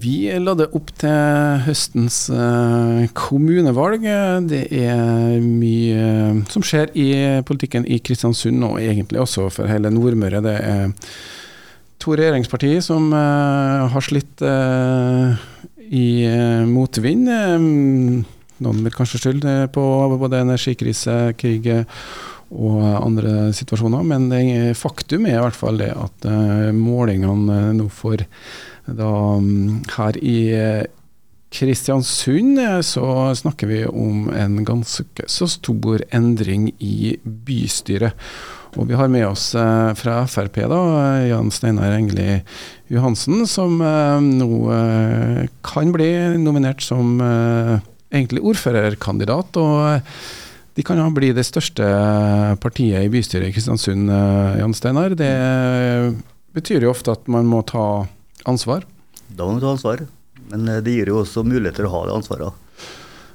Vi 0.01 0.15
lader 0.41 0.73
opp 0.77 0.93
til 1.01 1.63
høstens 1.67 2.23
uh, 2.33 3.05
kommunevalg. 3.17 4.05
Det 4.49 4.63
er 4.73 5.41
mye 5.45 6.07
uh, 6.07 6.41
som 6.53 6.65
skjer 6.65 6.93
i 6.97 7.09
politikken 7.49 7.89
i 7.89 7.99
Kristiansund, 8.05 8.63
og 8.65 8.81
egentlig 8.81 9.21
også 9.21 9.49
for 9.53 9.69
hele 9.69 9.93
Nordmøre. 9.93 10.41
Det 10.45 10.57
er 10.57 10.93
to 12.01 12.17
regjeringspartier 12.17 12.85
som 12.85 13.11
uh, 13.13 13.89
har 13.93 14.05
slitt 14.07 14.45
i 15.91 16.09
motvind. 16.71 17.27
noen 18.61 18.85
vil 18.85 18.95
kanskje 18.95 19.19
skylde 19.25 19.55
på 19.75 19.83
både 20.21 20.45
energikrise, 20.45 21.17
krig 21.41 21.67
og 22.51 22.81
andre 22.83 23.51
situasjoner. 23.57 24.07
Men 24.07 24.29
det 24.33 24.77
faktum 24.79 25.27
er 25.29 25.39
i 25.39 25.43
hvert 25.45 25.59
fall 25.59 25.81
det 25.81 25.93
at 25.95 26.29
uh, 26.29 26.71
målingene 26.77 27.71
nå 27.79 27.89
for 27.95 28.23
da, 28.91 29.11
mm, 29.39 29.85
her 29.95 30.17
i 30.19 30.39
eh, 30.57 30.89
Kristiansund 31.51 32.59
så 32.87 33.05
snakker 33.39 33.69
vi 33.71 33.85
om 33.87 34.29
en 34.35 34.65
ganske 34.67 35.27
så 35.31 35.47
stor 35.51 36.03
endring 36.15 36.71
i 36.79 37.17
bystyret. 37.23 38.19
Og 38.79 38.87
vi 38.87 38.99
har 38.99 39.11
med 39.11 39.27
oss 39.27 39.51
uh, 39.59 39.91
fra 39.99 40.23
Frp 40.31 40.61
da, 40.71 40.81
Jan 41.27 41.51
Steinar 41.55 41.97
Engeli 41.97 42.41
Johansen, 42.91 43.43
som 43.51 43.81
uh, 43.83 44.19
nå 44.23 44.51
eh, 44.75 45.49
kan 45.67 45.91
bli 45.95 46.11
nominert 46.43 46.83
som 46.83 47.19
eh, 47.23 47.77
egentlig 48.11 48.43
ordførerkandidat. 48.53 49.59
og 49.59 50.01
de 50.81 50.85
kan 50.87 51.01
bli 51.13 51.29
det 51.37 51.45
største 51.45 51.85
partiet 52.63 53.05
i 53.05 53.11
bystyret 53.13 53.51
i 53.51 53.53
Kristiansund, 53.53 54.09
eh, 54.09 54.61
Jan 54.63 54.73
Steinar. 54.73 55.13
Det 55.13 55.29
betyr 56.57 56.87
jo 56.87 56.95
ofte 56.95 57.13
at 57.13 57.29
man 57.29 57.45
må 57.51 57.61
ta 57.69 58.07
ansvar. 58.49 58.87
Da 59.29 59.45
må 59.45 59.59
man 59.59 59.61
ta 59.61 59.75
ansvar, 59.75 60.07
men 60.49 60.65
eh, 60.69 60.81
det 60.81 60.95
gir 60.95 61.13
jo 61.13 61.21
også 61.21 61.45
muligheter 61.45 61.85
å 61.85 61.93
ha 61.93 62.07
det 62.09 62.17
ansvaret. 62.17 62.67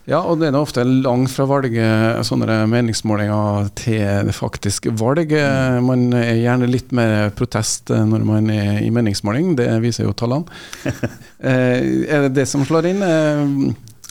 Ja, 0.09 0.23
og 0.25 0.41
det 0.41 0.49
er 0.49 0.57
ofte 0.57 0.83
langt 0.85 1.31
fra 1.33 1.45
valget, 1.49 2.25
sånne 2.25 2.59
meningsmålinger 2.69 3.69
til 3.77 4.27
det 4.27 4.35
faktiske 4.37 4.93
valg. 4.97 5.33
Man 5.85 6.11
er 6.17 6.41
gjerne 6.41 6.69
litt 6.69 6.93
mer 6.93 7.31
protest 7.37 7.93
når 7.93 8.25
man 8.25 8.49
er 8.53 8.83
i 8.85 8.91
meningsmåling, 8.93 9.53
det 9.57 9.69
viser 9.85 10.09
jo 10.09 10.17
tallene. 10.17 10.49
Eh, 11.45 12.07
er 12.09 12.23
det 12.23 12.31
det 12.39 12.45
som 12.49 12.63
slår 12.65 12.87
inn? 12.89 13.03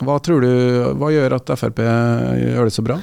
Hva 0.02 0.16
tror 0.18 0.42
du, 0.42 0.50
hva 0.98 1.10
gjør 1.14 1.36
at 1.36 1.50
Frp 1.54 1.80
gjør 1.84 2.66
det 2.66 2.74
så 2.74 2.82
bra? 2.82 2.96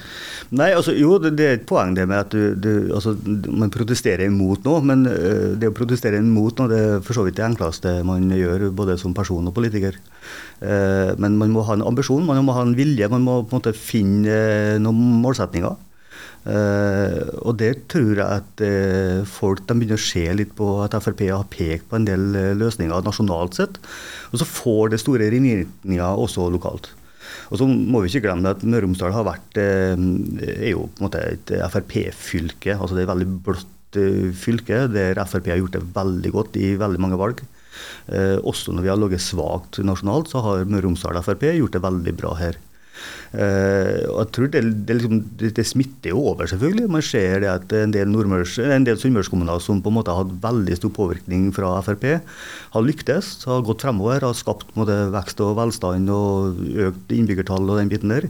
Nei, 0.52 0.74
altså 0.76 0.92
Jo, 0.92 1.16
det, 1.24 1.34
det 1.40 1.46
er 1.48 1.54
et 1.56 1.68
poeng 1.68 1.94
det 1.96 2.04
med 2.10 2.26
at 2.26 2.34
du, 2.34 2.58
du, 2.60 2.72
altså, 2.92 3.14
man 3.48 3.72
protesterer 3.72 4.26
imot 4.28 4.66
noe. 4.68 4.82
Men 4.84 5.06
uh, 5.08 5.54
det 5.56 5.70
å 5.72 5.76
protestere 5.76 6.20
imot 6.20 6.60
noe 6.60 6.72
det 6.72 6.82
er 6.82 7.06
for 7.06 7.16
så 7.16 7.24
vidt 7.28 7.38
det 7.40 7.46
enkleste 7.48 8.02
man 8.08 8.28
gjør, 8.36 8.68
både 8.76 8.98
som 9.00 9.16
person 9.16 9.48
og 9.48 9.56
politiker. 9.56 9.96
Uh, 10.60 11.16
men 11.22 11.40
man 11.40 11.56
må 11.56 11.64
ha 11.70 11.78
en 11.78 11.86
ambisjon, 11.88 12.28
man 12.28 12.44
må 12.44 12.58
ha 12.58 12.66
en 12.68 12.76
vilje, 12.76 13.08
man 13.14 13.24
må 13.24 13.40
på 13.46 13.56
en 13.56 13.62
måte 13.62 13.76
finne 13.78 14.36
uh, 14.76 14.82
noen 14.84 15.22
målsetninger. 15.24 15.80
Uh, 16.42 17.22
og 17.46 17.54
det 17.60 17.84
tror 17.92 18.16
jeg 18.18 18.26
at 18.26 18.64
uh, 18.66 19.28
folk 19.30 19.62
de 19.70 19.76
begynner 19.78 20.00
å 20.00 20.02
se 20.02 20.24
litt 20.34 20.56
på 20.58 20.72
at 20.82 20.96
Frp 20.98 21.22
har 21.28 21.46
pekt 21.54 21.86
på 21.92 22.00
en 22.00 22.08
del 22.08 22.24
uh, 22.34 22.54
løsninger 22.58 23.06
nasjonalt 23.06 23.60
sett. 23.60 23.78
Og 24.32 24.42
så 24.42 24.48
får 24.50 24.94
det 24.94 25.02
store 25.04 25.30
ringvirkninger 25.34 26.24
også 26.26 26.50
lokalt. 26.54 26.90
Og 27.54 27.62
så 27.62 27.68
må 27.68 28.02
vi 28.02 28.10
ikke 28.10 28.26
glemme 28.26 28.56
at 28.56 28.64
Møre 28.66 28.88
og 28.88 28.90
Romsdal 28.90 29.14
har 29.14 29.28
vært 29.28 29.60
er 29.60 30.72
jo 30.72 30.88
på 30.88 31.02
en 31.02 31.06
måte 31.06 31.22
et 31.22 31.52
Frp-fylke. 31.72 32.74
altså 32.78 32.96
Det 32.96 33.04
er 33.04 33.06
et 33.06 33.12
veldig 33.12 33.28
blått 33.46 34.00
fylke 34.40 34.86
der 34.88 35.20
Frp 35.28 35.50
har 35.52 35.60
gjort 35.60 35.76
det 35.76 35.84
veldig 35.96 36.32
godt 36.32 36.58
i 36.60 36.74
veldig 36.80 37.02
mange 37.04 37.20
valg. 37.20 37.44
også 38.48 38.72
når 38.72 38.86
vi 38.88 38.92
har 38.92 39.00
ligget 39.00 39.24
svakt 39.24 39.82
nasjonalt, 39.84 40.32
så 40.32 40.44
har 40.44 40.64
Møre 40.64 40.86
og 40.86 40.88
Romsdal 40.90 41.20
Frp 41.28 41.46
gjort 41.52 41.76
det 41.76 41.84
veldig 41.84 42.16
bra 42.24 42.34
her. 42.40 42.60
Uh, 43.32 44.12
og 44.12 44.18
jeg 44.26 44.30
tror 44.36 44.50
det, 44.52 44.62
det, 44.84 44.96
liksom, 44.98 45.20
det, 45.40 45.54
det, 45.56 45.64
smitter 45.68 46.12
jo 46.12 46.24
over, 46.34 46.50
selvfølgelig. 46.52 46.90
Man 46.92 47.06
ser 47.06 47.40
det 47.40 47.48
at 47.48 47.76
en 47.78 47.94
del, 47.96 48.12
del 48.12 49.00
sunnmørskommuner 49.00 49.64
som 49.64 49.80
på 49.80 49.92
en 49.92 49.98
måte 50.02 50.12
har 50.12 50.26
hatt 50.26 50.36
veldig 50.44 50.76
stor 50.82 50.92
påvirkning 50.98 51.48
fra 51.56 51.78
Frp, 51.86 52.06
har 52.76 52.86
lyktes, 52.86 53.34
har 53.48 53.64
gått 53.68 53.88
fremover, 53.88 54.28
har 54.28 54.36
skapt 54.36 54.76
måte, 54.76 54.98
vekst 55.16 55.40
og 55.46 55.56
velstand 55.62 56.12
og 56.12 56.60
økt 56.90 57.16
innbyggertall 57.16 57.72
og 57.72 57.80
den 57.80 57.94
biten 57.94 58.12
der. 58.12 58.28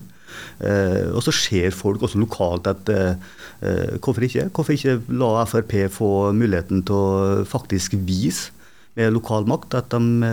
Uh, 0.61 1.09
og 1.17 1.25
så 1.25 1.33
ser 1.35 1.73
folk 1.75 2.05
også 2.05 2.21
lokalt 2.21 2.69
at 2.69 2.93
uh, 2.93 3.97
hvorfor 3.97 4.25
ikke? 4.25 4.47
Hvorfor 4.53 4.77
ikke 4.77 4.99
la 5.09 5.43
Frp 5.49 5.75
få 5.97 6.31
muligheten 6.37 6.85
til 6.85 6.97
å 6.97 7.45
faktisk 7.49 7.97
vise 8.05 8.53
med 8.97 9.13
lokal 9.15 9.45
makt 9.47 9.75
at 9.79 9.93
de, 9.93 10.29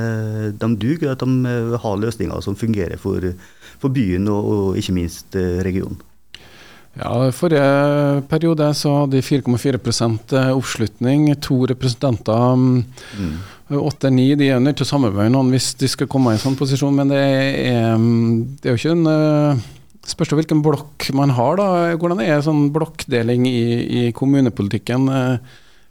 de 0.58 0.68
duger, 0.82 1.12
at 1.12 1.22
de 1.22 1.52
har 1.78 2.00
løsninger 2.02 2.40
som 2.42 2.56
fungerer 2.58 2.98
for 2.98 3.22
for 3.82 3.94
byen 3.94 4.28
og, 4.32 4.52
og 4.52 4.78
ikke 4.80 4.94
minst 4.96 5.38
eh, 5.38 5.58
regionen. 5.64 6.00
Ja, 6.98 7.12
Forrige 7.30 8.22
periode 8.30 8.72
så 8.74 8.94
hadde 9.04 9.20
de 9.20 9.22
4,4 9.22 9.78
eh, 9.78 10.50
oppslutning. 10.50 11.28
To 11.46 11.62
representanter. 11.70 12.56
Mm. 12.56 13.36
Åtte-ni 13.78 14.32
de 14.40 14.48
er 14.50 14.62
nødt 14.62 14.80
til 14.80 14.86
å 14.86 14.92
samarbeide 14.94 15.30
noen 15.34 15.52
hvis 15.52 15.74
de 15.78 15.90
skal 15.90 16.08
komme 16.10 16.32
i 16.32 16.38
en 16.38 16.42
sånn 16.42 16.56
posisjon, 16.58 16.96
men 16.96 17.12
det 17.12 17.20
er, 17.20 17.98
det 18.58 18.70
er 18.70 18.74
jo 18.74 18.80
ikke 18.80 18.96
en 18.96 19.10
eh, 19.14 19.66
Spørs 20.08 20.30
hvilken 20.32 20.62
blokk 20.64 21.04
man 21.12 21.34
har, 21.36 21.58
da. 21.58 21.64
Hvordan 22.00 22.22
er 22.24 22.38
sånn 22.40 22.70
blokkdeling 22.72 23.42
i, 23.44 23.58
i 23.84 24.02
kommunepolitikken? 24.16 25.04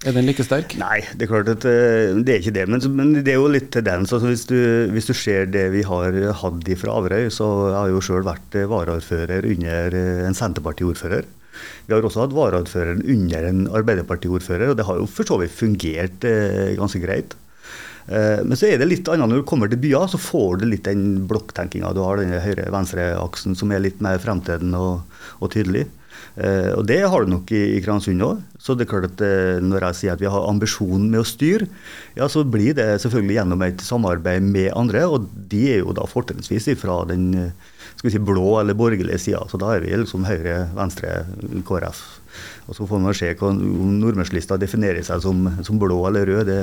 Er 0.06 0.14
den 0.14 0.28
like 0.28 0.44
sterk? 0.46 0.76
Nei, 0.78 1.00
det 1.18 1.26
er 1.26 1.32
klart 1.32 1.48
at 1.50 1.64
eh, 1.66 2.14
det 2.22 2.36
er 2.36 2.44
ikke 2.44 2.54
det. 2.54 2.68
Men, 2.70 2.84
men 2.94 3.16
det 3.18 3.34
er 3.34 3.40
jo 3.40 3.50
litt 3.50 3.72
tendens. 3.74 4.14
Altså 4.14 4.30
hvis, 4.30 4.46
du, 4.46 4.60
hvis, 4.94 5.10
du, 5.10 5.16
ser 5.18 5.50
det 5.50 5.66
vi 5.74 5.82
har 5.88 6.14
hatt 6.44 6.70
fra 6.78 7.00
Averøy, 7.00 7.32
så 7.34 7.48
har 7.74 7.90
jeg 7.90 7.96
jo 7.96 8.04
sjøl 8.06 8.28
vært 8.28 8.60
eh, 8.60 8.70
varaordfører 8.70 9.50
under 9.50 9.98
eh, 9.98 10.22
en 10.28 10.38
Senterparti-ordfører. 10.38 11.26
Vi 11.88 11.96
har 11.96 12.06
også 12.06 12.28
hatt 12.28 12.38
varaordføreren 12.38 13.02
under 13.10 13.50
en 13.50 13.66
Arbeiderparti-ordfører, 13.80 14.70
og 14.70 14.78
det 14.78 14.86
har 14.86 15.02
jo 15.02 15.10
for 15.10 15.26
så 15.26 15.40
vidt 15.42 15.58
fungert 15.58 16.30
eh, 16.30 16.76
ganske 16.78 17.02
greit. 17.02 17.34
Eh, 18.08 18.44
men 18.46 18.56
så 18.60 18.70
er 18.70 18.80
det 18.80 18.88
litt 18.92 19.10
annet 19.12 19.28
når 19.28 19.42
du 19.42 19.48
kommer 19.50 19.72
til 19.72 19.82
byer, 19.82 20.08
så 20.12 20.22
får 20.22 20.62
du 20.62 20.68
litt 20.70 20.88
den 20.88 21.26
blokktenkinga. 21.30 21.92
Du 21.98 22.04
har 22.06 22.22
den 22.22 22.38
høyre-venstre-aksen 22.44 23.58
som 23.60 23.74
er 23.74 23.84
litt 23.84 24.04
mer 24.04 24.22
fremtredende 24.24 24.80
og, 24.80 25.24
og 25.42 25.52
tydelig. 25.56 25.88
Eh, 26.38 26.72
og 26.78 26.84
det 26.86 27.00
har 27.10 27.24
du 27.26 27.32
nok 27.32 27.52
i, 27.56 27.64
i 27.78 27.82
Kransund 27.82 28.22
òg. 28.22 28.44
Så 28.62 28.76
det 28.78 28.86
er 28.86 28.92
klart 28.92 29.08
at 29.10 29.24
eh, 29.26 29.58
når 29.64 29.88
jeg 29.90 30.00
sier 30.02 30.14
at 30.14 30.22
vi 30.22 30.30
har 30.30 30.50
ambisjonen 30.50 31.08
med 31.10 31.24
å 31.24 31.28
styre, 31.28 31.66
ja, 32.18 32.28
så 32.30 32.46
blir 32.46 32.78
det 32.78 32.86
selvfølgelig 33.02 33.40
gjennom 33.40 33.66
et 33.66 33.82
samarbeid 33.86 34.46
med 34.46 34.70
andre. 34.78 35.08
Og 35.10 35.26
de 35.50 35.64
er 35.74 35.82
jo 35.82 35.96
da 35.98 36.06
fortrinnsvis 36.10 36.70
fra 36.82 37.02
den 37.10 37.32
skal 37.98 38.12
vi 38.12 38.14
si, 38.14 38.22
blå 38.22 38.60
eller 38.62 38.78
borgerlige 38.78 39.18
sida. 39.22 39.42
Så 39.50 39.58
da 39.62 39.74
er 39.74 39.82
vi 39.82 39.96
liksom 39.98 40.28
Høyre, 40.28 40.68
Venstre, 40.78 41.24
KrF. 41.66 42.04
Og 42.68 42.78
så 42.78 42.86
får 42.86 43.02
man 43.02 43.18
se 43.18 43.34
om 43.42 43.58
nordmennslista 43.98 44.60
definerer 44.62 45.02
seg 45.06 45.24
som, 45.24 45.48
som 45.66 45.82
blå 45.82 46.04
eller 46.10 46.30
rød. 46.30 46.46
Det, 46.52 46.62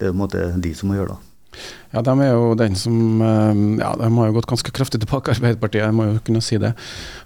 det 0.00 0.08
er 0.08 0.10
på 0.10 0.16
en 0.16 0.22
måte 0.24 0.48
de 0.58 0.74
som 0.74 0.90
må 0.90 0.98
gjøre 0.98 1.14
det. 1.14 1.35
Ja, 1.92 2.02
de 2.04 2.14
er 2.20 2.32
jo 2.34 2.54
den 2.58 2.74
som 2.78 3.22
eh, 3.22 3.60
Ja, 3.80 3.92
de 3.98 4.08
har 4.18 4.30
jo 4.30 4.36
gått 4.36 4.48
ganske 4.50 4.72
kraftig 4.74 5.00
tilbake, 5.02 5.32
Arbeiderpartiet, 5.36 5.84
jeg 5.84 5.96
må 5.96 6.08
jo 6.10 6.16
kunne 6.26 6.42
si 6.44 6.58
det. 6.62 6.72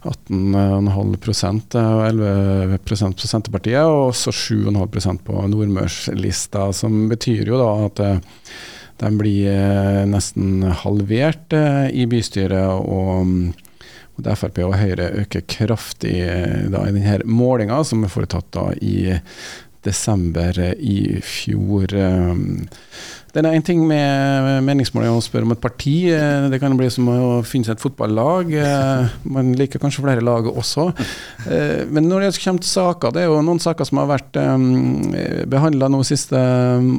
18,5% 0.07 1.79
og 1.81 2.03
11% 2.11 3.16
på 3.21 3.31
Senterpartiet, 3.31 3.83
og 3.85 4.11
også 4.12 4.35
7,5% 4.35 5.25
på 5.27 5.47
nordmørslista. 5.55 6.71
Som 6.77 7.09
betyr 7.11 7.51
jo 7.51 7.61
da 7.61 7.73
at 7.88 8.05
eh, 8.07 8.21
de 9.01 9.11
blir 9.16 9.51
eh, 9.55 10.05
nesten 10.09 10.62
halvert 10.85 11.57
i 11.90 12.07
bystyret. 12.11 12.85
og 12.85 13.57
både 14.21 14.37
Frp 14.37 14.59
og 14.66 14.77
Høyre 14.77 15.07
øker 15.23 15.45
kraftig 15.49 16.19
da, 16.69 16.85
i 16.85 16.93
denne 16.93 17.21
målinga, 17.25 17.81
som 17.88 18.05
er 18.05 18.12
foretatt 18.12 18.51
da 18.53 18.66
i 18.77 19.09
desember 19.87 20.61
i 20.77 21.21
fjor. 21.25 21.97
Det 23.31 23.45
er 23.45 23.55
én 23.55 23.62
ting 23.62 23.83
med 23.87 24.64
meningsmålinger 24.66 25.14
å 25.14 25.23
spørre 25.23 25.47
om 25.47 25.55
et 25.55 25.62
parti. 25.62 25.95
Eh, 26.11 26.49
det 26.51 26.59
kan 26.59 26.75
bli 26.79 26.88
som 26.90 27.07
å 27.12 27.19
finne 27.47 27.69
seg 27.69 27.77
et 27.77 27.85
fotballag. 27.85 28.51
Eh, 28.59 29.12
man 29.31 29.53
liker 29.59 29.83
kanskje 29.83 30.03
flere 30.03 30.25
lag 30.25 30.49
også. 30.51 30.88
Eh, 31.47 31.87
men 31.87 32.09
når 32.11 32.27
det 32.27 32.33
kommer 32.43 32.64
til 32.64 32.73
saker, 32.73 33.14
det 33.14 33.23
er 33.23 33.31
jo 33.31 33.38
noen 33.47 33.62
saker 33.62 33.87
som 33.87 34.03
har 34.03 34.11
vært 34.11 34.38
behandla 35.51 35.93
de 35.95 36.03
siste 36.09 36.40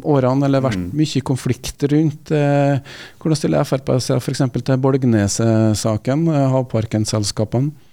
årene, 0.08 0.48
eller 0.48 0.64
vært 0.64 0.80
mm. 0.80 0.90
mye 1.02 1.24
konflikt 1.28 1.84
rundt. 1.92 2.32
Hvordan 2.32 3.40
stiller 3.40 3.68
Frp 3.68 3.94
seg 4.00 4.24
f.eks. 4.24 4.46
til 4.56 4.82
Bolgneset-saken, 4.88 6.28
havparkenselskapene? 6.56 7.91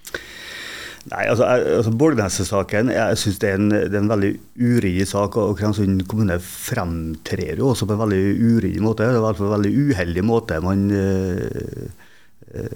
Nei, 1.09 1.25
altså, 1.31 1.47
altså 1.49 1.93
Borgneset-saken 1.97 2.91
jeg 2.93 3.21
synes 3.21 3.39
det 3.41 3.49
er, 3.49 3.57
en, 3.61 3.71
det 3.73 3.95
er 3.95 4.03
en 4.03 4.11
veldig 4.11 4.33
uryddig 4.61 5.07
sak. 5.09 5.39
og 5.41 5.55
Kristiansund 5.57 6.05
kommune 6.11 6.37
fremtrer 6.43 7.61
jo 7.61 7.71
også 7.73 7.89
på 7.89 7.97
en 7.97 8.03
veldig 8.03 8.21
uryddig 8.37 8.83
måte. 8.85 9.07
Det 9.07 9.17
er 9.17 9.21
i 9.21 9.25
hvert 9.25 9.41
fall 9.41 9.49
en 9.49 9.57
veldig 9.57 9.73
uheldig 9.89 10.25
måte 10.29 10.61
man 10.65 10.85
uh, 10.93 12.05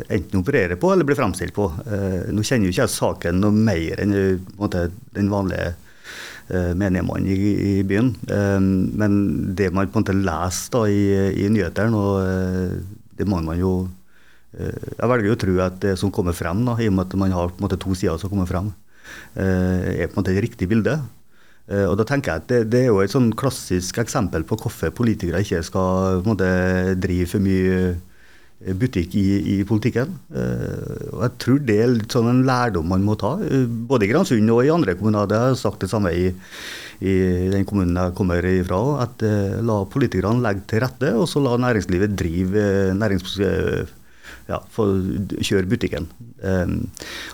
enten 0.09 0.41
opererer 0.41 0.81
på 0.81 0.95
eller 0.95 1.09
blir 1.09 1.19
fremstilt 1.19 1.57
på. 1.57 1.69
Uh, 1.85 2.33
nå 2.33 2.45
kjenner 2.47 2.69
jo 2.69 2.75
ikke 2.75 2.87
jeg 2.87 2.95
saken 2.97 3.43
noe 3.43 3.65
mer 3.69 4.01
enn 4.01 4.17
måte, 4.61 4.87
den 5.13 5.29
vanlige 5.33 5.75
uh, 5.75 6.73
menige 6.73 7.05
mann 7.11 7.29
i, 7.29 7.37
i, 7.37 7.75
byen. 7.89 8.15
men 8.97 9.19
det 9.59 9.73
man 9.75 9.93
på 9.93 10.01
en 10.01 10.07
måte 10.07 10.17
leser 10.17 10.73
da, 10.73 10.87
i, 10.89 11.03
i 11.45 11.51
nyhetene, 11.53 12.07
det 13.19 13.29
må 13.29 13.45
man 13.45 13.61
jo 13.61 13.75
jeg 14.53 15.09
velger 15.09 15.33
å 15.33 15.41
tro 15.41 15.57
at 15.65 15.81
det 15.81 15.97
som 16.01 16.13
kommer 16.13 16.37
frem, 16.37 16.61
da, 16.67 16.77
i 16.77 16.91
og 16.91 16.97
med 16.97 17.07
at 17.07 17.19
man 17.21 17.33
har 17.33 17.53
måte 17.63 17.81
to 17.81 17.97
sider 17.97 18.21
som 18.21 18.33
kommer 18.33 18.49
frem, 18.51 18.71
eh, 19.35 20.03
er 20.03 20.09
på 20.09 20.17
en 20.17 20.23
måte 20.23 20.35
et 20.35 20.45
riktig 20.45 20.69
bilde. 20.69 20.99
Eh, 21.71 21.87
og 21.87 21.97
da 21.99 22.07
tenker 22.09 22.33
jeg 22.33 22.43
at 22.43 22.49
det, 22.51 22.63
det, 22.73 22.81
er 22.83 22.91
jo 22.91 23.03
et 23.03 23.13
sånn 23.13 23.33
klassisk 23.39 24.01
eksempel 24.03 24.45
på 24.45 24.59
hvorfor 24.61 24.93
politikere 24.95 25.43
ikke 25.45 25.63
skal 25.65 26.25
måte, 26.27 26.49
drive 27.01 27.29
for 27.31 27.45
mye 27.45 27.95
butikk 28.79 29.17
i, 29.19 29.27
i 29.57 29.65
politikken. 29.67 30.13
Og 30.31 31.23
jeg 31.25 31.33
tror 31.43 31.57
det 31.67 31.79
er 31.83 31.89
litt 31.97 32.15
sånn 32.15 32.29
en 32.31 32.45
lærdom 32.47 32.87
man 32.93 33.03
må 33.03 33.17
ta, 33.19 33.33
både 33.91 34.07
i 34.07 34.11
Gransund 34.13 34.53
og 34.55 34.61
i 34.63 34.71
andre 34.71 34.95
kommuner. 34.95 35.27
Det 35.27 35.41
har 35.41 35.51
jeg 35.51 35.59
sagt 35.65 35.83
det 35.83 35.89
samme 35.91 36.13
i, 36.15 36.29
i 37.03 37.15
den 37.51 37.67
kommunen 37.67 37.99
jeg 37.99 38.15
kommer 38.15 38.47
ifra. 38.47 38.79
At 39.03 39.27
la 39.67 39.81
politikerne 39.91 40.45
legge 40.47 40.63
til 40.71 40.85
rette, 40.87 41.11
og 41.11 41.27
så 41.27 41.43
la 41.43 41.57
næringslivet 41.59 42.15
drive 42.15 42.63
nærings 42.95 43.35
ja, 44.49 44.59
for 44.73 44.99
kjøre 45.39 45.69
butikken. 45.71 46.09
Um, 46.43 46.89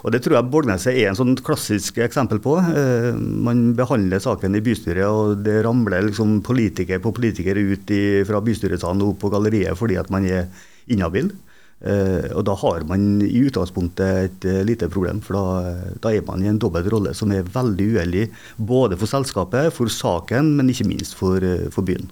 og 0.04 0.12
Det 0.12 0.22
tror 0.24 0.38
jeg 0.38 0.50
Bolgneset 0.52 0.92
er 0.94 1.10
en 1.10 1.18
sånn 1.18 1.36
klassisk 1.44 2.00
eksempel 2.04 2.40
på. 2.44 2.58
Uh, 2.60 3.12
man 3.16 3.72
behandler 3.78 4.22
saken 4.22 4.58
i 4.58 4.62
bystyret, 4.64 5.06
og 5.06 5.44
det 5.46 5.60
ramler 5.66 6.08
liksom 6.08 6.40
politiker 6.46 7.00
på 7.02 7.14
politiker 7.16 7.58
ut 7.58 7.92
i, 7.94 8.02
fra 8.28 8.42
bystyresalen 8.44 9.04
opp 9.06 9.22
på 9.22 9.32
galleriet 9.32 9.78
fordi 9.78 9.98
at 10.00 10.10
man 10.12 10.28
er 10.28 10.48
inhabil. 10.92 11.32
Uh, 11.78 12.34
og 12.34 12.42
da 12.48 12.56
har 12.58 12.84
man 12.90 13.20
i 13.22 13.44
utgangspunktet 13.46 14.24
et 14.26 14.46
uh, 14.50 14.62
lite 14.66 14.90
problem, 14.90 15.22
for 15.22 15.38
da, 15.38 15.74
da, 16.02 16.12
er 16.12 16.26
man 16.26 16.42
i 16.42 16.50
en 16.50 16.58
dobbelt 16.58 16.90
rolle 16.90 17.14
som 17.14 17.30
er 17.32 17.46
veldig 17.46 17.90
uheldig 17.94 18.24
både 18.58 18.98
for 18.98 19.10
selskapet, 19.10 19.70
for 19.76 19.92
saken, 19.92 20.56
men 20.58 20.72
ikke 20.74 20.88
minst 20.90 21.14
for, 21.18 21.44
for 21.70 21.86
byen. 21.86 22.10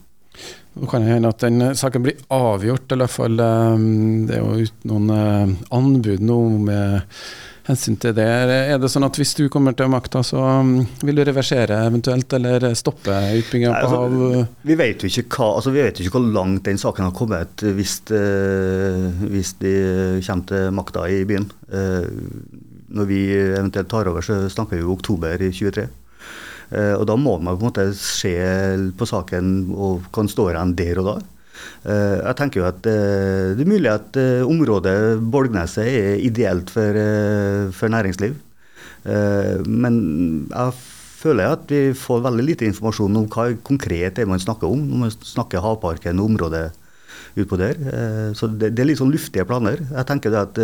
Nå 0.77 0.87
kan 0.91 1.03
det 1.03 1.15
hende 1.15 1.33
at 1.33 1.41
den 1.41 1.63
eh, 1.65 1.75
saken 1.77 2.05
blir 2.05 2.23
avgjort, 2.33 2.91
eller 2.93 3.07
i 3.07 3.09
hvert 3.09 3.17
fall 3.17 3.41
eh, 3.41 3.85
det 4.29 4.37
er 4.37 4.43
jo 4.43 4.67
uten 4.69 4.91
noen 4.93 5.13
eh, 5.15 5.53
anbud 5.79 6.25
nå 6.29 6.41
med 6.67 7.21
hensyn 7.67 7.97
til 7.99 8.13
det. 8.15 8.27
Er 8.27 8.77
det 8.79 8.91
sånn 8.93 9.07
at 9.09 9.17
hvis 9.19 9.33
du 9.39 9.49
kommer 9.51 9.75
til 9.75 9.89
makta, 9.91 10.21
så 10.23 10.39
mm, 10.63 11.01
vil 11.09 11.19
du 11.19 11.25
reversere 11.27 11.81
eventuelt, 11.89 12.37
eller 12.39 12.69
stoppe 12.79 13.17
utbygginga 13.41 13.73
på 13.73 13.89
altså, 13.89 14.03
hav? 14.05 14.53
Vi 14.69 14.77
vet 14.79 15.03
jo 15.03 15.11
ikke 15.11 15.41
hva, 15.41 15.49
altså 15.57 15.73
jo 15.75 15.89
ikke 15.91 16.15
hvor 16.15 16.29
langt 16.37 16.63
den 16.69 16.79
saken 16.79 17.09
har 17.09 17.17
kommet 17.17 17.65
hvis, 17.75 17.97
hvis 18.07 19.53
de 19.65 19.75
kommer 20.29 20.47
til 20.53 20.71
makta 20.79 21.09
i 21.11 21.25
byen. 21.27 21.49
Når 22.87 23.11
vi 23.11 23.21
eventuelt 23.35 23.91
tar 23.91 24.13
over, 24.13 24.23
så 24.23 24.45
snakker 24.53 24.79
vi 24.79 24.85
jo 24.85 24.95
oktober 24.95 25.35
2023. 25.41 25.89
Eh, 25.89 26.06
og 26.73 27.05
Da 27.07 27.15
må 27.15 27.37
man 27.39 27.55
på 27.55 27.63
en 27.63 27.69
måte 27.71 27.87
se 27.95 28.35
på 28.99 29.07
saken 29.07 29.71
og 29.71 30.09
kan 30.15 30.27
stå 30.27 30.49
igjen 30.51 30.75
der 30.79 30.99
og 31.03 31.07
da. 31.07 31.15
Eh, 31.87 32.17
jeg 32.21 32.37
tenker 32.39 32.61
jo 32.61 32.67
at 32.69 32.89
eh, 32.91 33.55
Det 33.57 33.65
er 33.65 33.71
mulig 33.71 33.93
at 33.93 34.19
området 34.45 34.97
Bolgneset 35.23 35.87
er 35.87 36.25
ideelt 36.27 36.73
for, 36.75 36.99
for 37.77 37.93
næringsliv. 37.93 38.35
Men 39.07 39.97
jeg 40.51 40.73
føler 41.21 41.53
at 41.55 41.71
vi 41.71 41.93
får 41.95 42.25
veldig 42.25 42.45
lite 42.49 42.67
informasjon 42.67 43.21
om 43.21 43.29
hva 43.31 43.49
konkret 43.67 44.17
det 44.17 44.25
er 44.25 44.31
man 44.31 44.43
snakker 44.43 44.67
om 44.67 44.83
når 44.83 45.05
man 45.05 45.15
snakker 45.15 45.63
havparken 45.63 46.19
og 46.19 46.33
området 46.33 46.65
utpå 47.37 47.59
der. 47.61 47.79
Så 48.37 48.49
det, 48.49 48.73
det, 48.75 48.83
er 48.83 48.91
litt 48.91 49.01
sånn 49.01 49.13
luftige 49.13 49.47
planer. 49.49 49.83
Jeg 49.85 50.09
tenker 50.09 50.33
det 50.33 50.43
at 50.43 50.61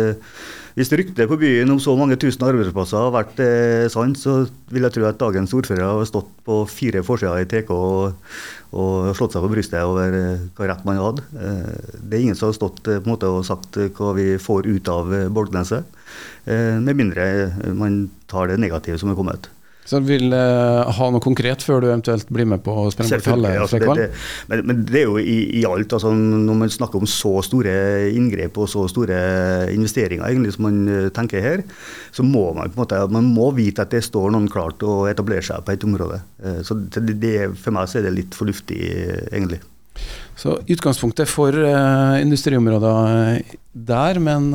hvis 0.73 0.89
ryktet 0.89 1.29
på 1.29 1.37
byen 1.37 1.69
om 1.69 1.77
så 1.81 1.93
mange 1.93 2.15
tusen 2.17 2.47
arbeidsplasser 2.47 2.97
har 2.97 3.11
vært 3.13 3.41
eh, 3.45 3.85
sant, 3.93 4.17
så 4.17 4.39
vil 4.73 4.87
jeg 4.87 4.95
tro 4.95 5.05
at 5.05 5.19
dagens 5.21 5.53
ordfører 5.53 5.85
har 5.85 6.07
stått 6.09 6.31
på 6.47 6.63
fire 6.69 7.03
forsider 7.05 7.43
i 7.43 7.49
TK 7.49 7.69
og, 7.75 8.31
og, 8.73 9.11
slått 9.13 9.35
seg 9.35 9.45
på 9.45 9.51
brystet 9.53 9.85
over 9.85 10.17
eh, 10.17 10.47
hva 10.57 10.71
rett 10.71 10.87
man 10.87 10.97
hadde. 10.97 11.27
Eh, 11.37 11.91
det 12.01 12.17
er 12.17 12.25
ingen 12.25 12.39
som 12.39 12.49
har 12.49 12.57
stått 12.57 12.81
eh, 12.89 12.97
på 12.97 13.05
en 13.05 13.13
måte, 13.13 13.29
og 13.29 13.45
sagt 13.45 13.77
hva 13.99 14.15
vi 14.17 14.31
får 14.41 14.71
ut 14.71 14.93
av 14.93 15.13
Bolkneset, 15.33 15.99
Med 16.45 16.97
mindre 16.99 17.25
man 17.73 18.09
tar 18.27 18.49
det 18.49 18.57
negative 18.59 18.97
som 18.99 19.13
er 19.13 19.15
kommet. 19.15 19.47
Så 19.83 19.99
du 19.99 20.07
vil 20.07 20.31
eh, 20.35 20.91
ha 20.97 21.07
noe 21.11 21.23
konkret 21.23 21.63
før 21.65 21.83
du 21.83 21.89
eventuelt 21.89 22.29
blir 22.31 22.47
med 22.47 22.63
på 22.63 22.75
å 22.85 22.85
sprenge 22.93 23.19
bort 23.19 23.29
halve 23.33 23.51
altså, 23.65 23.79
men, 23.83 24.61
men, 24.69 24.83
det 24.87 25.01
er 25.01 25.09
jo 25.09 25.17
i, 25.19 25.37
i 25.59 25.63
alt. 25.67 25.95
Altså, 25.97 26.13
når 26.15 26.59
man 26.61 26.71
snakker 26.71 27.03
om 27.03 27.09
så 27.09 27.33
store 27.45 27.73
inngrep 28.13 28.57
og 28.63 28.71
så 28.71 28.85
store 28.91 29.17
investeringer 29.73 30.25
egentlig, 30.29 30.55
som 30.55 30.67
man 30.69 30.79
uh, 30.87 31.09
tenker 31.15 31.43
her, 31.43 31.65
så 32.15 32.23
må 32.23 32.49
man 32.55 32.71
på 32.71 32.79
en 32.79 32.83
måte, 32.85 33.01
man 33.13 33.27
må 33.35 33.51
vite 33.57 33.83
at 33.83 33.91
det 33.93 34.05
står 34.07 34.31
noen 34.33 34.47
klart 34.51 34.83
å 34.87 35.03
etablere 35.11 35.43
seg 35.45 35.65
på 35.67 35.75
et 35.75 35.85
område. 35.87 36.21
Uh, 36.39 36.61
så 36.63 36.79
det, 36.79 37.19
det, 37.19 37.35
For 37.59 37.75
meg 37.75 37.91
så 37.91 37.99
er 37.99 38.07
det 38.07 38.17
litt 38.21 38.39
fornuftig, 38.39 38.79
egentlig. 39.33 39.59
Så 40.39 40.57
utgangspunktet 40.65 41.29
for 41.29 41.53
industriområder 41.53 43.43
der, 43.73 44.19
men 44.23 44.49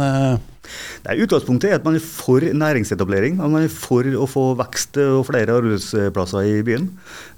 Nei, 1.06 1.16
Utgangspunktet 1.24 1.70
er 1.70 1.78
at 1.78 1.86
man 1.86 1.96
er 1.96 2.04
for 2.04 2.42
næringsetablering. 2.42 3.38
At 3.40 3.52
man 3.52 3.64
er 3.66 3.72
for 3.72 4.06
å 4.18 4.26
få 4.28 4.44
vekst 4.58 4.98
og 5.02 5.24
flere 5.28 5.56
arbeidsplasser 5.58 6.48
i 6.48 6.58
byen. 6.66 6.88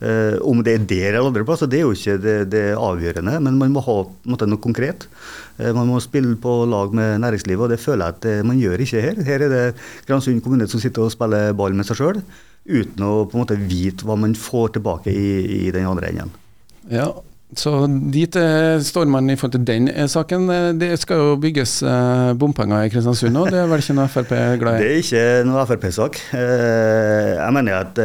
Uh, 0.02 0.40
om 0.48 0.64
det 0.66 0.76
er 0.76 0.88
der 0.90 1.06
eller 1.12 1.30
andre 1.30 1.46
plasser, 1.46 1.70
det 1.70 1.80
er 1.80 1.86
jo 1.86 1.94
ikke 1.96 2.18
det, 2.22 2.36
det 2.54 2.64
avgjørende. 2.78 3.36
Men 3.46 3.60
man 3.60 3.74
må 3.76 3.84
ha 3.86 3.98
måtte, 4.30 4.48
noe 4.50 4.62
konkret. 4.62 5.06
Eh, 5.60 5.70
man 5.76 5.88
må 5.88 6.00
spille 6.02 6.36
på 6.40 6.60
lag 6.70 6.94
med 6.96 7.20
næringslivet, 7.22 7.66
og 7.66 7.72
det 7.72 7.80
føler 7.82 8.06
jeg 8.06 8.18
at 8.18 8.28
eh, 8.30 8.44
man 8.46 8.60
gjør 8.60 8.84
ikke 8.84 9.04
her. 9.04 9.24
Her 9.26 9.46
er 9.46 9.52
det 9.52 9.64
Gransund 10.08 10.42
kommune 10.44 10.68
som 10.70 10.82
sitter 10.82 11.06
og 11.06 11.14
spiller 11.14 11.54
ball 11.56 11.76
med 11.76 11.88
seg 11.88 12.00
sjøl, 12.00 12.22
uten 12.70 13.04
å 13.06 13.12
på 13.28 13.36
en 13.36 13.44
måte 13.44 13.58
vite 13.60 14.06
hva 14.08 14.16
man 14.20 14.36
får 14.38 14.76
tilbake 14.78 15.12
i, 15.12 15.26
i 15.66 15.74
den 15.74 15.88
andre 15.88 16.12
enden. 16.12 16.32
Ja, 16.90 17.10
så 17.58 17.72
dit 18.14 18.36
eh, 18.38 18.78
står 18.84 19.08
man 19.10 19.30
i 19.30 19.34
forhold 19.38 19.56
til 19.56 19.64
den 19.66 19.88
eh, 19.90 20.06
saken. 20.10 20.46
Eh, 20.54 20.68
det 20.78 20.90
skal 21.02 21.18
jo 21.18 21.38
bygges 21.42 21.80
bompenger 22.38 22.86
i 22.86 22.92
Kristiansund 22.92 23.34
nå, 23.34 23.46
det 23.50 23.58
er 23.58 23.70
vel 23.70 23.82
ikke 23.82 23.96
noe 23.98 24.10
Frp 24.10 24.34
glad 24.60 24.78
i? 24.78 24.84
Det 24.84 24.90
er 24.90 25.00
ikke 25.02 25.24
noe 25.48 25.64
Frp-sak. 25.66 26.20
Jeg 26.30 27.56
mener 27.56 27.80
at 27.80 27.98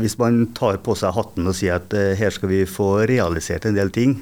hvis 0.00 0.16
man 0.20 0.46
tar 0.56 0.80
på 0.84 0.96
seg 0.98 1.14
hatten 1.16 1.48
og 1.48 1.56
sier 1.58 1.80
at 1.80 1.92
her 2.16 2.32
skal 2.32 2.52
vi 2.52 2.64
få 2.68 3.06
realisert 3.08 3.68
en 3.68 3.76
del 3.76 3.92
ting, 3.94 4.18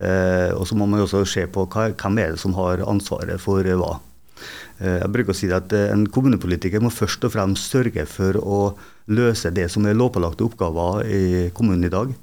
og 0.00 0.64
så 0.68 0.76
må 0.76 0.86
man 0.88 1.02
også 1.04 1.24
se 1.28 1.44
på 1.52 1.66
hvem 1.68 2.20
er 2.20 2.34
det 2.34 2.40
som 2.40 2.54
har 2.56 2.84
ansvaret 2.88 3.40
for 3.40 3.64
hva. 3.64 3.98
Jeg 4.80 5.12
bruker 5.12 5.34
å 5.34 5.36
si 5.36 5.50
at 5.52 5.74
En 5.76 6.06
kommunepolitiker 6.08 6.80
må 6.80 6.88
først 6.92 7.26
og 7.28 7.34
fremst 7.34 7.72
sørge 7.72 8.06
for 8.08 8.38
å 8.40 8.60
løse 9.12 9.52
det 9.52 9.68
som 9.72 9.84
er 9.84 9.98
lovpålagte 9.98 10.46
oppgaver 10.46 11.04
i 11.04 11.48
kommunen 11.56 11.88
i 11.88 11.92
dag. 11.92 12.14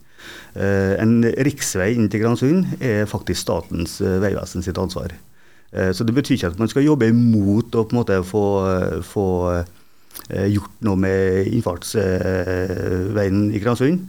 Eh, 0.58 0.96
en 0.98 1.22
riksvei 1.46 1.92
inn 1.94 2.08
til 2.10 2.24
Gransund 2.24 2.80
er 2.82 3.06
faktisk 3.10 3.44
Statens 3.44 4.00
eh, 4.02 4.18
vegvesen 4.24 4.64
sitt 4.66 4.80
ansvar. 4.82 5.14
Eh, 5.72 5.92
så 5.94 6.04
Det 6.08 6.16
betyr 6.18 6.36
ikke 6.38 6.50
at 6.54 6.60
man 6.62 6.72
skal 6.72 6.88
jobbe 6.88 7.12
imot 7.12 7.76
å 7.76 7.86
på 7.86 7.94
en 7.94 8.00
måte 8.00 8.18
få, 8.26 8.46
få 9.06 9.28
gjort 10.28 10.82
noe 10.84 10.98
med 11.00 11.48
innfartsveien 11.54 13.52
i 13.54 13.60
Gransund. 13.62 14.00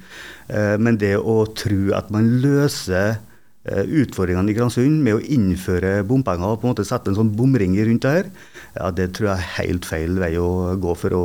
Men 0.80 0.96
det 0.98 1.18
å 1.20 1.44
tro 1.52 1.92
at 1.94 2.08
man 2.10 2.40
løser 2.40 3.20
utfordringene 3.68 4.50
i 4.50 4.56
Gransund 4.56 5.02
med 5.04 5.18
å 5.18 5.20
innføre 5.20 6.00
bompenger 6.08 6.48
og 6.48 6.62
på 6.62 6.66
en 6.66 6.72
måte 6.72 6.88
sette 6.88 7.12
en 7.12 7.18
sånn 7.18 7.36
bomring 7.36 7.76
rundt 7.76 8.06
det 8.06 8.14
her, 8.14 8.26
ja, 8.72 8.88
det 8.88 9.10
tror 9.18 9.28
jeg 9.28 9.36
er 9.36 9.54
helt 9.58 9.84
feil 9.86 10.16
vei 10.18 10.32
å 10.40 10.80
gå 10.80 10.96
for 10.96 11.12
å 11.12 11.24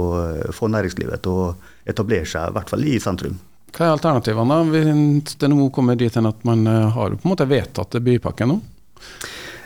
få 0.53 0.67
næringslivet 0.75 1.23
til 1.23 1.31
å 1.31 1.49
etablere 1.87 2.27
seg, 2.27 2.51
i 2.51 2.55
hvert 2.59 2.75
fall 2.75 2.83
i 2.83 2.99
sentrum. 3.01 3.39
Hva 3.73 3.87
er 3.87 3.95
alternativene 3.95 4.53
da? 4.53 4.65
hvis 4.69 5.39
det 5.41 5.49
nå 5.49 5.65
kommer 5.73 5.97
dit 5.97 6.13
hen 6.13 6.29
at 6.29 6.43
man 6.45 6.67
eh, 6.69 6.91
har 6.93 7.15
på 7.15 7.25
en 7.25 7.33
måte 7.33 7.49
vedtatt 7.49 7.97
bypakken 8.05 8.53
nå? 8.53 8.59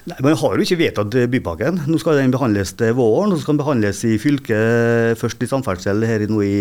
Nei, 0.07 0.15
Man 0.23 0.37
har 0.39 0.55
jo 0.55 0.63
ikke 0.63 0.79
vedtatt 0.79 1.17
bypakken. 1.33 1.81
Nå 1.91 1.99
skal 1.99 2.21
den 2.21 2.31
behandles 2.31 2.71
til 2.79 2.93
våren. 2.95 3.33
og 3.33 3.35
så 3.35 3.43
skal 3.43 3.57
den 3.57 3.63
behandles 3.65 3.99
i 4.07 4.15
fylket, 4.21 5.19
først 5.19 5.43
i 5.43 5.49
samferdsel 5.51 6.05
her 6.07 6.23
nå 6.31 6.39
i 6.45 6.55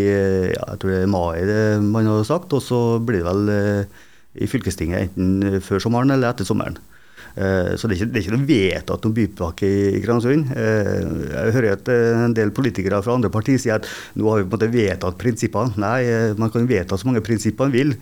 ja, 0.51 0.65
jeg 0.73 0.81
tror 0.83 0.91
det 0.91 0.99
er 1.05 1.13
mai, 1.13 1.45
det 1.47 1.63
man 1.87 2.11
har 2.11 2.27
sagt. 2.27 2.51
Og 2.59 2.65
så 2.67 2.81
blir 2.99 3.23
det 3.23 3.29
vel 3.29 3.55
eh, 3.55 4.03
i 4.43 4.51
fylkestinget 4.51 5.15
enten 5.15 5.63
før 5.63 5.87
sommeren 5.87 6.11
eller 6.17 6.35
etter 6.35 6.49
sommeren. 6.49 6.81
Eh, 7.37 7.75
så 7.77 7.89
det 7.89 7.97
er, 7.97 8.01
ikke, 8.01 8.09
det 8.13 8.19
er 8.19 8.25
ikke 8.25 8.35
noe 8.35 8.49
vedtatt 8.49 9.05
noen 9.05 9.17
bypakke 9.17 9.69
i 9.69 10.01
Gransund. 10.05 10.49
Eh, 10.57 11.03
jeg 11.35 11.55
hører 11.59 11.77
at 11.77 11.91
eh, 11.93 12.25
en 12.25 12.37
del 12.37 12.53
politikere 12.57 13.03
fra 13.05 13.17
andre 13.19 13.31
partier 13.33 13.61
sier 13.61 13.77
at 13.77 13.89
nå 14.17 14.31
har 14.31 14.41
vi 14.41 14.47
på 14.47 14.49
en 14.49 14.57
måte 14.57 14.73
vedtatt 14.73 15.21
prinsippene. 15.21 15.77
Nei, 15.83 16.01
man 16.41 16.53
kan 16.55 16.69
vedta 16.69 16.97
så 16.97 17.09
mange 17.09 17.25
prinsipper 17.27 17.69
man 17.69 17.77
vil, 17.77 17.95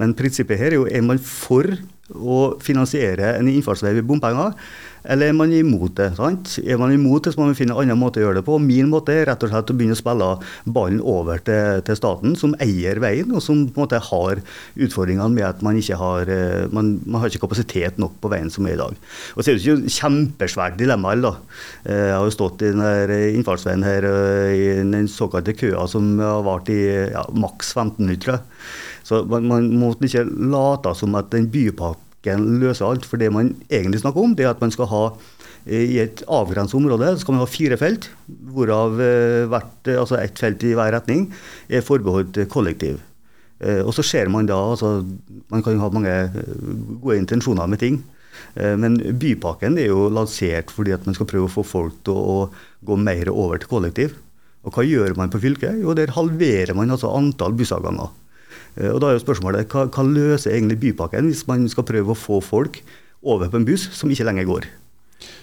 men 0.00 0.16
prinsippet 0.18 0.60
her 0.60 0.74
er 0.74 0.80
jo 0.80 0.88
er 0.90 1.04
man 1.06 1.20
for 1.22 1.68
å 2.12 2.40
finansiere 2.60 3.36
en 3.38 3.48
innfartsvei 3.48 3.94
ved 3.96 4.08
bompenger. 4.08 4.52
Eller 5.04 5.32
er 5.32 5.36
man 5.36 5.52
imot 5.54 5.96
det? 5.98 6.12
sant? 6.18 6.56
Er 6.62 6.78
man 6.78 6.92
imot 6.94 7.24
det, 7.26 7.32
så 7.34 7.40
må 7.40 7.48
man 7.48 7.58
finne 7.58 7.74
en 7.74 7.82
annen 7.82 7.98
måte 7.98 8.20
å 8.20 8.26
gjøre 8.26 8.40
det 8.40 8.44
på. 8.46 8.58
Min 8.62 8.90
måte 8.92 9.14
er 9.14 9.26
rett 9.30 9.42
og 9.42 9.50
slett 9.50 9.72
å 9.72 9.76
begynne 9.78 9.96
å 9.96 10.00
spille 10.00 10.28
ballen 10.76 11.00
over 11.02 11.42
til, 11.42 11.82
til 11.86 11.98
staten, 11.98 12.36
som 12.38 12.54
eier 12.62 13.00
veien, 13.02 13.32
og 13.34 13.42
som 13.42 13.64
på 13.66 13.80
en 13.80 13.84
måte 13.86 14.02
har 14.10 14.42
utfordringene 14.76 15.34
med 15.34 15.48
at 15.48 15.64
man 15.66 15.78
ikke 15.80 15.98
har, 15.98 16.30
eh, 16.30 16.68
man, 16.74 16.94
man 17.06 17.22
har 17.22 17.32
ikke 17.32 17.46
kapasitet 17.46 17.98
nok 18.02 18.14
på 18.22 18.30
veien 18.32 18.52
som 18.52 18.68
er 18.68 18.76
i 18.76 18.82
dag. 18.82 19.00
Og 19.34 19.42
så 19.42 19.50
er 19.50 19.58
det 19.58 19.64
ikke 19.64 19.78
et 19.80 19.98
kjempesvært 19.98 20.78
dilemma. 20.78 21.16
da. 21.22 21.34
Eh, 21.84 22.06
jeg 22.12 22.14
har 22.18 22.28
jo 22.28 22.36
stått 22.36 22.62
i 22.62 22.70
den 22.72 23.16
innfartsveien 23.40 23.84
her 23.86 24.06
eh, 24.08 24.54
i 24.54 24.70
den 24.82 25.10
såkalte 25.10 25.56
køa 25.58 25.88
som 25.90 26.14
har 26.22 26.46
vart 26.46 26.70
i 26.72 26.80
ja, 27.10 27.26
maks 27.34 27.74
15 27.74 27.98
minutter. 28.06 28.40
Så 29.02 29.24
man, 29.26 29.50
man 29.50 29.68
må 29.76 29.92
ikke 29.98 30.24
late 30.24 30.94
som 30.96 31.18
at 31.18 31.32
den 31.34 31.50
bypakken 31.52 32.11
ikke 32.22 32.38
løser 32.62 32.86
alt. 32.86 33.06
For 33.08 33.20
det 33.20 33.32
man 33.34 33.52
egentlig 33.68 34.02
snakker 34.02 34.22
om, 34.22 34.36
det 34.38 34.46
er 34.46 34.54
at 34.54 34.62
man 34.62 34.72
skal 34.74 34.88
ha 34.90 35.02
eh, 35.66 35.82
i 35.82 35.98
et 36.04 36.22
avgrenset 36.30 36.78
område 36.78 37.16
skal 37.20 37.36
man 37.36 37.42
ha 37.42 37.50
fire 37.50 37.78
felt, 37.80 38.10
hvorav 38.54 39.00
eh, 39.02 39.44
hvert, 39.50 39.74
eh, 39.88 39.98
altså 39.98 40.20
ett 40.20 40.38
felt 40.38 40.62
i 40.64 40.74
hver 40.78 40.94
retning 40.94 41.28
er 41.68 41.84
forbeholdt 41.84 42.44
kollektiv. 42.52 43.02
Og 43.62 43.92
så 43.94 44.02
ser 44.02 44.26
man 44.26 44.48
da 44.50 44.56
altså, 44.58 45.04
Man 45.54 45.62
kan 45.62 45.78
ha 45.78 45.86
mange 45.94 46.10
gode 46.98 47.14
intensjoner 47.20 47.68
med 47.70 47.78
ting. 47.78 48.00
Men 48.58 48.96
bypakken 48.98 49.76
er 49.78 49.86
jo 49.86 50.08
lansert 50.10 50.72
fordi 50.74 50.90
at 50.96 51.06
man 51.06 51.14
skal 51.14 51.28
prøve 51.30 51.46
å 51.46 51.52
få 51.52 51.62
folk 51.62 52.00
til 52.02 52.18
å 52.18 52.34
gå 52.82 52.96
mer 52.98 53.30
over 53.30 53.62
til 53.62 53.70
kollektiv. 53.70 54.16
Og 54.66 54.74
hva 54.74 54.82
gjør 54.82 55.14
man 55.14 55.30
på 55.30 55.38
fylket? 55.44 55.78
Jo, 55.78 55.94
der 55.94 56.10
halverer 56.16 56.74
man 56.74 56.90
altså 56.90 57.14
antall 57.14 57.54
bussavganger. 57.54 58.10
Eh, 58.78 58.90
og 58.90 59.00
da 59.02 59.10
er 59.10 59.18
jo 59.18 59.24
spørsmålet 59.24 59.72
hva, 59.72 59.86
hva 59.92 60.04
løser 60.06 60.54
egentlig 60.54 60.80
bypakken 60.86 61.28
hvis 61.30 61.46
man 61.50 61.66
skal 61.70 61.86
prøve 61.88 62.14
å 62.14 62.18
få 62.18 62.40
folk 62.44 62.80
over 63.22 63.50
på 63.50 63.60
en 63.60 63.66
buss 63.68 63.88
som 63.94 64.10
ikke 64.12 64.26
lenger 64.28 64.48
går? 64.48 64.68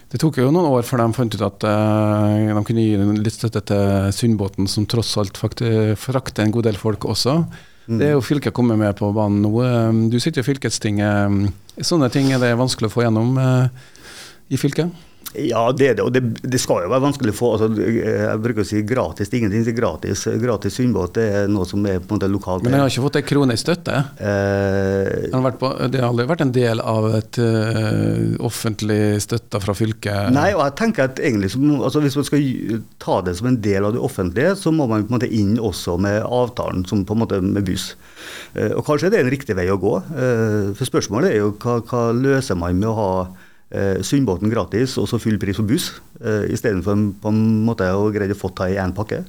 Det 0.10 0.18
tok 0.22 0.39
jo 0.42 0.50
noen 0.50 0.72
år 0.72 0.86
før 0.88 1.04
de 1.04 1.13
fant 1.13 1.36
ut 1.36 1.44
at 1.46 1.65
uh, 1.70 2.50
de 2.50 2.62
kunne 2.65 2.82
gi 2.82 2.96
litt 3.22 3.36
støtte 3.36 3.62
til 3.70 4.08
Sundbåten, 4.15 4.65
som 4.68 4.88
tross 4.89 5.13
alt 5.22 5.38
frakter 5.38 6.42
en 6.44 6.56
god 6.56 6.65
del 6.65 6.80
folk 6.82 7.06
også. 7.06 7.44
Mm. 7.86 8.00
Det 8.02 8.08
er 8.08 8.15
jo 8.15 8.26
fylket 8.26 8.56
kommet 8.58 8.82
med 8.82 8.98
på 8.98 9.12
banen 9.13 9.44
nå. 9.46 9.52
Eh, 9.65 10.02
du 10.10 10.18
sitter 10.22 10.42
i 10.42 10.48
fylkestinget. 10.48 11.54
Sånne 11.86 12.10
ting 12.13 12.34
er 12.34 12.42
det 12.42 12.56
vanskelig 12.58 12.89
å 12.89 12.96
få 12.96 13.06
gjennom 13.06 13.38
uh, 13.38 13.70
i 14.50 14.58
fylket? 14.58 14.89
Ja, 15.38 15.68
det 15.72 15.88
er 15.92 15.98
det. 16.00 16.04
Og 16.06 16.13
det, 16.13 16.22
det, 16.42 16.60
skal 16.62 16.84
jo 16.86 16.89
være 16.89 17.04
vanskelig 17.04 17.34
å 17.36 17.38
få. 17.38 17.50
Altså, 17.56 17.86
jeg 17.86 18.42
bruker 18.42 18.63
å 18.63 18.68
si 18.68 18.82
gratis. 18.88 19.30
Ingenting 19.38 19.68
er 19.70 19.76
gratis. 19.78 20.24
Gratis 20.42 20.80
sundbåt 20.80 21.20
er 21.22 21.50
noe 21.52 21.68
som 21.70 21.86
er 21.86 22.00
på 22.02 22.10
en 22.10 22.18
måte 22.18 22.30
lokalt. 22.32 22.65
Men 22.65 22.74
den 22.74 22.84
har 22.84 22.89
ikke 22.89 23.06
fått 23.06 23.20
ei 23.22 23.26
krone 23.30 23.54
i 23.54 23.62
støtte? 23.62 24.00
Eh, 24.18 25.30
har 25.36 25.58
på, 25.62 25.72
det 25.92 26.02
har 26.02 26.10
aldri 26.10 26.26
vært 26.30 26.46
en 26.48 26.54
del 26.56 26.82
av 26.82 27.10
et 27.13 27.39
uh, 27.42 28.39
offentlig 28.46 29.20
støtte 29.24 29.62
fra 29.62 29.76
fylket? 29.78 30.32
Nei, 30.34 30.50
og 30.56 30.63
jeg 30.65 30.78
tenker 30.82 31.10
at 31.12 31.22
egentlig 31.22 31.52
altså, 31.78 32.02
hvis 32.04 32.18
man 32.18 32.28
skal 32.28 32.48
ta 33.02 33.20
det 33.26 33.36
som 33.38 33.52
en 33.52 33.60
del 33.62 33.86
av 33.86 33.94
det 33.96 34.02
offentlige, 34.04 34.56
så 34.58 34.74
må 34.74 34.89
man 34.89 35.06
på 35.06 35.13
en 35.13 35.20
måte 35.20 35.30
inn 35.30 35.58
også 35.62 36.00
med 36.02 36.24
avtalen 36.26 36.88
som 36.89 37.06
på 37.06 37.18
en 37.18 37.24
måte 37.26 37.42
med 37.44 37.68
buss. 37.68 37.92
Eh, 38.58 38.74
og 38.74 38.82
kanskje 38.88 39.13
det 39.13 39.22
er 39.22 39.28
en 39.28 39.34
riktig 39.34 39.58
vei 39.58 39.68
å 39.70 39.78
gå. 39.82 39.94
Eh, 40.10 40.72
for 40.78 40.89
spørsmålet 40.89 41.36
er 41.36 41.44
jo 41.44 41.54
hva, 41.62 41.80
hva 41.86 42.04
løser 42.15 42.58
man 42.60 42.82
med 42.82 42.89
å 42.89 42.98
ha 42.98 43.12
eh, 43.71 44.01
Sundbåten 44.05 44.51
gratis 44.51 44.97
og 45.01 45.08
så 45.10 45.19
full 45.21 45.39
pris 45.41 45.60
på 45.60 45.67
buss, 45.69 45.91
eh, 46.21 46.49
istedenfor 46.53 47.03
på 47.21 47.34
en 47.34 47.41
måte 47.65 47.88
å 47.89 48.10
greie 48.13 48.34
å 48.34 48.39
få 48.39 48.51
ta 48.55 48.69
i 48.69 48.79
én 48.82 48.95
pakke. 48.95 49.23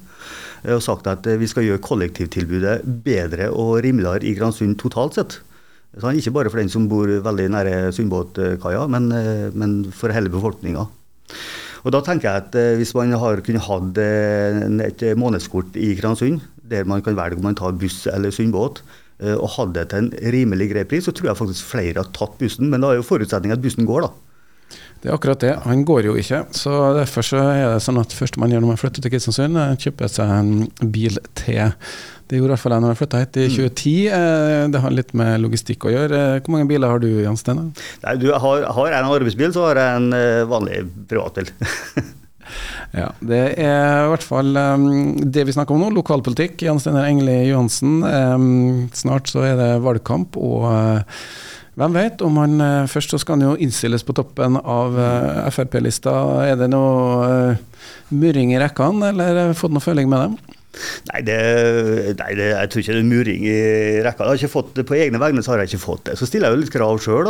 Eh, 0.63 0.75
og 0.75 0.83
sagt 0.85 1.09
at 1.09 1.27
eh, 1.27 1.39
vi 1.41 1.49
skal 1.49 1.65
gjøre 1.67 1.83
kollektivtilbudet 1.85 2.81
bedre 3.05 3.49
og 3.51 3.79
rimeligere 3.85 4.27
i 4.27 4.35
Gransund 4.37 4.77
totalt 4.81 5.17
sett. 5.17 5.39
Sånn, 5.99 6.15
ikke 6.15 6.31
bare 6.31 6.51
for 6.51 6.61
den 6.61 6.71
som 6.71 6.87
bor 6.87 7.09
veldig 7.09 7.49
nære 7.51 7.75
Sundbåtkaia, 7.95 8.85
men, 8.91 9.11
eh, 9.15 9.49
men 9.53 9.83
for 9.95 10.13
hele 10.13 10.31
befolkninga. 10.31 10.87
Og 11.81 11.93
da 11.95 12.03
tenker 12.05 12.27
jeg 12.27 12.41
at 12.43 12.55
eh, 12.59 12.75
Hvis 12.77 12.93
man 12.93 13.11
har 13.17 13.41
kunnet 13.41 13.65
hatt 13.65 13.97
et 13.97 15.05
månedskort 15.17 15.75
i 15.75 15.95
Gransund, 15.97 16.43
der 16.71 16.85
man 16.85 17.01
kan 17.03 17.17
velge 17.17 17.39
om 17.39 17.47
man 17.49 17.57
tar 17.57 17.75
buss 17.75 18.05
eller 18.07 18.31
Sundbåt, 18.31 18.83
og 19.21 19.51
hadde 19.53 19.75
det 19.75 19.83
til 19.91 19.99
en 19.99 20.31
rimelig 20.33 20.71
grei 20.71 20.81
pris, 20.89 21.05
så 21.05 21.11
tror 21.13 21.27
jeg 21.29 21.37
faktisk 21.37 21.67
flere 21.69 22.01
har 22.01 22.07
tatt 22.09 22.39
bussen. 22.39 22.71
Men 22.71 22.81
da 22.81 22.89
er 22.89 22.97
jo 22.97 23.05
forutsetningen 23.05 23.53
at 23.53 23.61
bussen 23.61 23.85
går, 23.85 24.07
da. 24.07 24.30
Det 25.01 25.09
er 25.09 25.15
akkurat 25.15 25.41
det. 25.41 25.51
Han 25.65 25.83
går 25.87 26.05
jo 26.11 26.15
ikke. 26.21 26.43
så 26.53 26.93
Derfor 26.93 27.25
så 27.25 27.41
er 27.41 27.67
det 27.73 27.83
sånn 27.85 27.99
at 28.01 28.13
første 28.13 28.41
man 28.41 28.53
gjør 28.53 28.61
når 28.61 28.73
man 28.75 28.81
flytter 28.81 29.01
til 29.01 29.13
Kristiansund, 29.13 29.57
er 29.57 29.73
å 29.73 29.81
kjøpe 29.81 30.09
seg 30.11 30.33
en 30.35 30.91
bil 30.93 31.17
til. 31.39 31.73
Det 32.31 32.39
gjorde 32.39 32.53
i 32.53 32.53
hvert 32.53 32.63
fall 32.63 32.75
jeg 32.77 32.83
når 32.85 32.93
jeg 32.93 32.99
flytta 33.01 33.19
hit 33.19 33.37
i 33.41 33.47
2010. 33.51 33.95
Mm. 34.07 34.13
Eh, 34.15 34.61
det 34.71 34.81
har 34.85 34.93
litt 34.95 35.09
med 35.19 35.41
logistikk 35.43 35.83
å 35.89 35.91
gjøre. 35.91 36.21
Hvor 36.37 36.53
mange 36.53 36.69
biler 36.69 36.93
har 36.93 37.01
du, 37.03 37.09
Jan 37.25 37.39
Steinar? 37.39 37.73
Du 38.21 38.29
har, 38.31 38.63
har 38.77 38.95
en 39.01 39.09
arbeidsbil, 39.11 39.51
så 39.51 39.65
har 39.67 39.81
jeg 39.81 39.99
en 39.99 40.15
eh, 40.15 40.47
vanlig 40.47 40.83
privatbil. 41.11 41.51
Ja, 42.91 43.05
Det 43.23 43.37
er 43.63 44.01
i 44.03 44.07
hvert 44.11 44.25
fall 44.27 44.49
um, 44.57 44.87
det 45.31 45.45
vi 45.47 45.53
snakker 45.55 45.75
om 45.75 45.85
nå, 45.85 45.91
lokalpolitikk. 45.95 46.59
Jan 46.65 46.81
Steinar 46.81 47.07
Engeli 47.07 47.37
Johansen. 47.47 48.01
Um, 48.03 48.89
snart 48.97 49.31
så 49.31 49.45
er 49.47 49.55
det 49.55 49.69
valgkamp, 49.85 50.35
og 50.35 50.65
uh, 50.67 51.21
hvem 51.79 51.95
vet 51.95 52.23
om 52.25 52.39
han 52.41 52.55
uh, 52.59 52.89
Først 52.91 53.13
så 53.13 53.19
skal 53.21 53.37
han 53.37 53.45
jo 53.45 53.59
innstilles 53.63 54.03
på 54.07 54.15
toppen 54.17 54.57
av 54.59 54.97
uh, 54.97 55.51
Frp-lista. 55.53 56.13
Er 56.45 56.57
det 56.59 56.71
noe 56.71 57.57
murring 58.11 58.51
i 58.55 58.59
rekkene, 58.61 59.13
eller 59.13 59.55
fått 59.57 59.75
noe 59.75 59.83
føling 59.83 60.11
med 60.11 60.25
dem? 60.25 60.57
Nei, 61.09 61.19
det, 61.27 61.37
nei 62.15 62.29
det, 62.37 62.45
jeg 62.53 62.69
tror 62.71 62.81
ikke 62.81 62.93
det 62.95 63.01
er 63.01 63.07
muring 63.09 63.43
i 63.43 63.55
rekka. 64.05 64.23
Jeg 64.23 64.29
har 64.29 64.39
ikke 64.39 64.53
fått 64.53 64.69
det 64.77 64.85
På 64.87 64.95
egne 64.95 65.19
vegne 65.19 65.43
så 65.43 65.51
har 65.53 65.61
jeg 65.61 65.73
ikke 65.73 65.83
fått 65.83 66.05
det. 66.07 66.15
Så 66.19 66.27
stiller 66.29 66.47
jeg 66.47 66.55
jo 66.55 66.61
litt 66.61 66.73
krav 66.73 67.01
sjøl. 67.03 67.27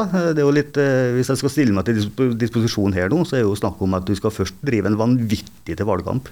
Hvis 1.17 1.31
jeg 1.33 1.41
skal 1.41 1.53
stille 1.53 1.75
meg 1.75 1.87
til 1.87 2.03
disposisjon 2.37 2.93
her 2.97 3.09
nå, 3.11 3.23
så 3.25 3.37
er 3.37 3.43
det 3.43 3.49
jo 3.49 3.57
snakk 3.57 3.81
om 3.81 3.97
at 3.97 4.05
du 4.05 4.13
skal 4.17 4.33
først 4.35 4.61
drive 4.65 4.91
en 4.91 4.99
vanvittig 4.99 5.77
til 5.77 5.89
valgkamp. 5.89 6.29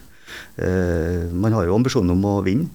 Eh, 0.62 1.26
man 1.34 1.56
har 1.58 1.66
jo 1.66 1.78
ambisjonen 1.78 2.14
om 2.14 2.28
å 2.30 2.36
vinne. 2.46 2.70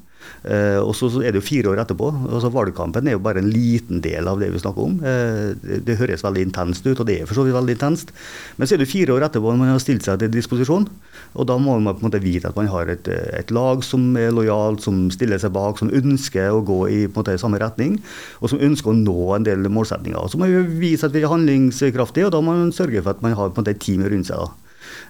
Eh, 0.44 0.76
og 0.76 0.92
så 0.96 1.08
er 1.22 1.32
det 1.32 1.40
jo 1.40 1.46
fire 1.46 1.70
år 1.72 1.80
etterpå. 1.80 2.10
altså 2.28 2.50
Valgkampen 2.52 3.08
er 3.08 3.16
jo 3.16 3.22
bare 3.24 3.40
en 3.40 3.48
liten 3.48 4.02
del 4.04 4.28
av 4.28 4.40
det 4.40 4.50
vi 4.52 4.60
snakker 4.60 4.84
om. 4.84 4.98
Eh, 5.00 5.54
det, 5.80 5.96
høres 6.00 6.24
veldig 6.24 6.42
intenst 6.44 6.84
ut, 6.84 6.98
og 6.98 7.06
det 7.08 7.20
er 7.20 7.28
for 7.28 7.38
så 7.38 7.46
vidt 7.46 7.56
veldig 7.56 7.76
intenst. 7.78 8.12
Men 8.56 8.68
så 8.68 8.76
er 8.76 8.82
det 8.82 8.90
fire 8.90 9.16
år 9.16 9.24
etterpå 9.28 9.52
når 9.52 9.60
man 9.62 9.72
har 9.72 9.82
stilt 9.82 10.04
seg 10.04 10.20
til 10.20 10.32
disposisjon. 10.34 10.88
Og 11.34 11.48
da 11.48 11.56
må 11.58 11.78
man 11.78 11.96
på 11.96 12.04
en 12.04 12.08
måte 12.10 12.22
vite 12.22 12.50
at 12.50 12.58
man 12.58 12.68
har 12.70 12.92
et, 12.92 13.08
et 13.08 13.54
lag 13.54 13.80
som 13.86 14.12
er 14.20 14.34
lojalt, 14.34 14.84
som 14.84 15.06
stiller 15.14 15.40
seg 15.40 15.54
bak, 15.56 15.80
som 15.80 15.92
ønsker 15.94 16.52
å 16.52 16.64
gå 16.66 16.80
i 16.92 17.00
på 17.06 17.18
en 17.18 17.22
måte, 17.22 17.38
samme 17.40 17.60
retning, 17.62 17.96
og 18.40 18.52
som 18.52 18.60
ønsker 18.62 18.92
å 18.92 18.98
nå 18.98 19.18
en 19.38 19.46
del 19.48 19.64
målsetninger. 19.72 20.28
Så 20.28 20.40
må 20.40 20.50
vi 20.50 20.90
vise 20.90 21.08
at 21.08 21.16
vi 21.16 21.24
er 21.24 21.32
handlingskraftige, 21.32 22.28
og 22.28 22.36
da 22.36 22.42
må 22.44 22.52
man 22.52 22.74
sørge 22.74 23.02
for 23.02 23.16
at 23.16 23.24
man 23.24 23.36
har 23.38 23.50
på 23.50 23.58
en 23.58 23.64
måte, 23.64 23.74
et 23.74 23.82
team 23.82 24.04
rundt 24.04 24.28
seg. 24.28 24.44
da. 24.44 24.52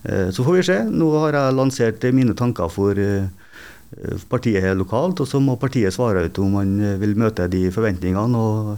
Eh, 0.05 0.31
så 0.31 0.45
får 0.47 0.61
vi 0.61 0.67
se. 0.71 0.79
Nå 0.89 1.11
har 1.25 1.37
jeg 1.37 1.59
lansert 1.59 2.07
mine 2.15 2.37
tanker 2.39 2.71
for 2.73 2.99
partiet 4.31 4.65
er 4.65 4.79
lokalt, 4.79 5.21
og 5.23 5.29
så 5.29 5.41
må 5.43 5.57
partiet 5.61 5.95
svare 5.95 6.27
ut 6.27 6.41
om 6.43 6.57
man 6.59 6.75
eh, 6.81 6.97
vil 7.01 7.17
møte 7.19 7.49
de 7.51 7.67
forventningene 7.75 8.41
og 8.41 8.75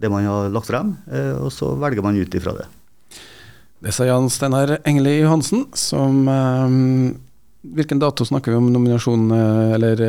det 0.00 0.10
man 0.12 0.24
har 0.24 0.52
lagt 0.52 0.70
frem, 0.70 0.94
eh, 1.12 1.34
og 1.36 1.50
så 1.54 1.74
velger 1.80 2.04
man 2.04 2.18
ut 2.20 2.36
ifra 2.36 2.56
det. 2.56 2.68
Det 3.80 3.94
sa 3.96 4.04
Jan 4.04 4.28
Steinar 4.32 4.78
Engeli 4.84 5.20
Johansen, 5.22 5.66
som 5.78 6.24
Hvilken 7.60 7.98
dato 8.00 8.24
snakker 8.24 8.54
vi 8.54 8.56
om 8.56 8.70
nominasjonen, 8.72 9.34
eller 9.76 10.00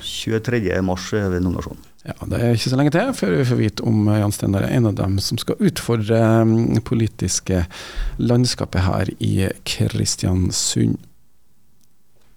23. 0.00 0.70
mars 0.80 1.10
er 1.12 1.26
det 1.34 1.42
nominasjonen. 1.44 1.82
Ja, 2.04 2.14
Det 2.28 2.38
er 2.38 2.52
ikke 2.56 2.70
så 2.72 2.78
lenge 2.80 2.92
til 2.92 3.12
før 3.16 3.30
vi 3.32 3.44
får 3.48 3.58
vite 3.60 3.84
om 3.88 4.08
Jan 4.08 4.32
Steinar 4.32 4.64
er 4.64 4.72
en 4.76 4.88
av 4.88 4.96
dem 4.96 5.18
som 5.24 5.40
skal 5.40 5.60
utfordre 5.60 6.20
det 6.48 6.82
politiske 6.84 7.62
landskapet 8.20 8.84
her 8.84 9.12
i 9.24 9.48
Kristiansund. 9.68 10.96